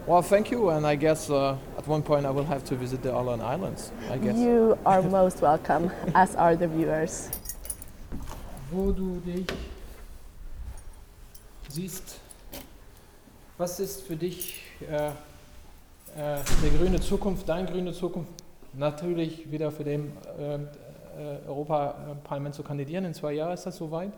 Well, 0.06 0.22
thank 0.22 0.52
you, 0.52 0.70
and 0.70 0.86
I 0.86 0.96
guess 0.96 1.30
uh, 1.30 1.56
at 1.78 1.88
one 1.88 2.04
point 2.04 2.26
I 2.26 2.30
will 2.30 2.44
have 2.44 2.66
to 2.66 2.76
visit 2.76 3.02
the 3.02 3.12
Alan 3.14 3.40
Islands. 3.40 3.90
I 4.12 4.18
guess. 4.18 4.36
You 4.36 4.78
are 4.86 5.02
most 5.02 5.42
welcome, 5.42 5.90
as 6.14 6.36
are 6.36 6.58
the 6.58 6.68
viewers. 6.68 7.30
Wo 8.70 8.92
du 8.92 9.22
dich 9.26 9.48
siehst, 11.70 12.20
was 13.58 13.80
ist 13.80 14.02
für 14.02 14.18
dich 14.18 14.62
äh, 14.82 15.08
äh, 15.08 15.12
die 16.62 16.78
grüne 16.78 17.00
Zukunft, 17.00 17.48
deine 17.48 17.72
grüne 17.72 17.94
Zukunft? 17.94 18.34
Natürlich 18.74 19.50
wieder 19.50 19.72
für 19.72 19.86
den 19.86 20.12
äh, 20.38 20.56
äh, 20.56 20.60
Europaparlament 21.48 22.56
zu 22.56 22.64
kandidieren. 22.64 23.06
In 23.06 23.14
zwei 23.14 23.32
Jahren 23.34 23.54
ist 23.54 23.66
das 23.66 23.78
soweit. 23.78 24.12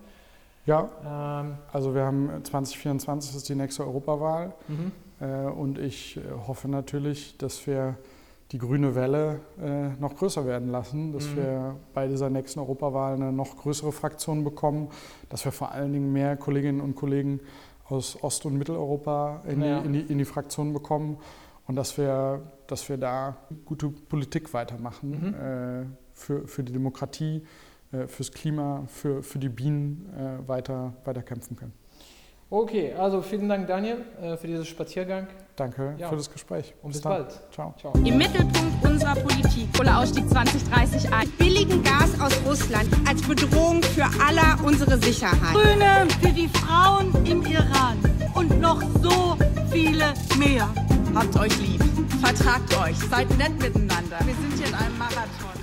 Ja, 0.66 0.90
Ähm, 1.06 1.58
also 1.72 1.94
wir 1.94 2.06
haben 2.06 2.44
2024 2.44 3.36
ist 3.36 3.48
die 3.48 3.54
nächste 3.54 3.84
Europawahl 3.84 4.52
mhm. 4.68 4.92
Äh, 5.20 5.46
und 5.46 5.78
ich 5.80 6.18
äh, 6.18 6.22
hoffe 6.48 6.68
natürlich, 6.68 7.38
dass 7.38 7.66
wir 7.68 7.98
die 8.52 8.58
grüne 8.60 8.94
Welle 8.96 9.40
äh, 9.62 9.90
noch 10.00 10.16
größer 10.16 10.46
werden 10.46 10.70
lassen, 10.70 11.14
dass 11.14 11.28
Mhm. 11.32 11.36
wir 11.38 11.76
bei 11.94 12.08
dieser 12.08 12.30
nächsten 12.30 12.60
Europawahl 12.60 13.16
eine 13.16 13.32
noch 13.32 13.58
größere 13.58 13.92
Fraktion 13.92 14.44
bekommen, 14.44 14.90
dass 15.30 15.44
wir 15.46 15.52
vor 15.52 15.72
allen 15.72 15.94
Dingen 15.94 16.14
mehr 16.14 16.38
Kolleginnen 16.38 16.80
und 16.80 16.96
Kollegen 16.96 17.40
aus 17.90 18.22
Ost- 18.24 18.46
und 18.46 18.56
Mitteleuropa 18.58 19.42
in, 19.48 19.62
Ja. 19.62 19.80
die, 19.80 19.86
in, 19.88 19.94
die, 19.94 20.00
in 20.12 20.18
die 20.20 20.26
Fraktion 20.26 20.74
bekommen 20.74 21.18
und 21.68 21.76
dass 21.76 21.98
wir, 21.98 22.42
dass 22.68 22.88
wir 22.88 22.98
da 22.98 23.36
gute 23.66 23.90
Politik 23.90 24.54
weitermachen 24.54 25.10
Mhm. 25.10 25.34
äh, 25.34 25.86
für, 26.14 26.48
für 26.48 26.64
die 26.64 26.72
Demokratie, 26.74 27.42
äh, 27.92 28.08
fürs 28.08 28.32
Klima, 28.32 28.84
für, 28.88 29.24
für 29.24 29.40
die 29.40 29.50
Bienen 29.50 30.08
äh, 30.16 30.48
weiter, 30.48 30.94
weiter 31.04 31.24
kämpfen 31.24 31.56
können. 31.58 31.74
Okay, 32.56 32.94
also 32.98 33.22
vielen 33.22 33.50
Dank, 33.50 33.68
Daniel, 33.68 33.98
äh, 34.22 34.38
für 34.38 34.48
diesen 34.48 34.64
Spaziergang 34.64 35.28
Danke 35.58 35.94
Ja. 35.98 36.08
für 36.08 36.16
das 36.16 36.32
Gespräch. 36.32 36.74
und 36.84 36.94
bis, 36.94 37.02
dann. 37.02 37.12
bald. 37.12 37.28
Ciao. 37.52 37.74
Ciao. 37.78 37.92
Im 37.98 38.18
Mittelpunkt 38.18 38.82
unserer 38.82 39.16
Politik 39.16 39.68
Kohleausstieg 39.76 40.30
2030 40.30 41.12
ein. 41.12 41.30
Billigen 41.38 41.84
Gas 41.84 42.12
aus 42.22 42.32
Russland 42.48 42.88
als 43.06 43.22
Bedrohung 43.24 43.84
für 43.84 44.06
aller 44.26 44.58
unsere 44.64 44.98
Sicherheit. 45.00 45.54
Grüne 45.54 46.08
für 46.22 46.32
die 46.32 46.48
Frauen 46.48 47.14
im 47.26 47.46
Iran 47.46 47.98
und 48.36 48.62
noch 48.62 48.82
so 49.04 49.36
viele 49.70 50.14
mehr. 50.40 50.70
Habt 51.14 51.38
euch 51.38 51.60
lieb. 51.60 51.84
Vertragt 52.24 52.74
euch. 52.82 52.98
Seid 53.10 53.30
nett 53.38 53.60
miteinander. 53.62 54.18
Wir 54.24 54.34
sind 54.34 54.54
hier 54.58 54.68
in 54.68 54.76
einem 54.76 54.98
Marathon. 54.98 55.56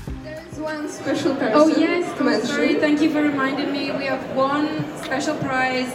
One 0.62 0.87
special 0.90 1.35
person. 1.37 1.72
Oh 1.72 1.81
yes, 1.81 2.05
I'm 2.20 2.46
sorry. 2.46 2.76
Thank 2.78 3.00
you 3.00 3.11
for 3.11 3.22
reminding 3.22 3.72
me. 3.72 3.90
We 3.98 4.05
have 4.11 4.20
one 4.37 4.68
special 5.02 5.35
prize 5.37 5.90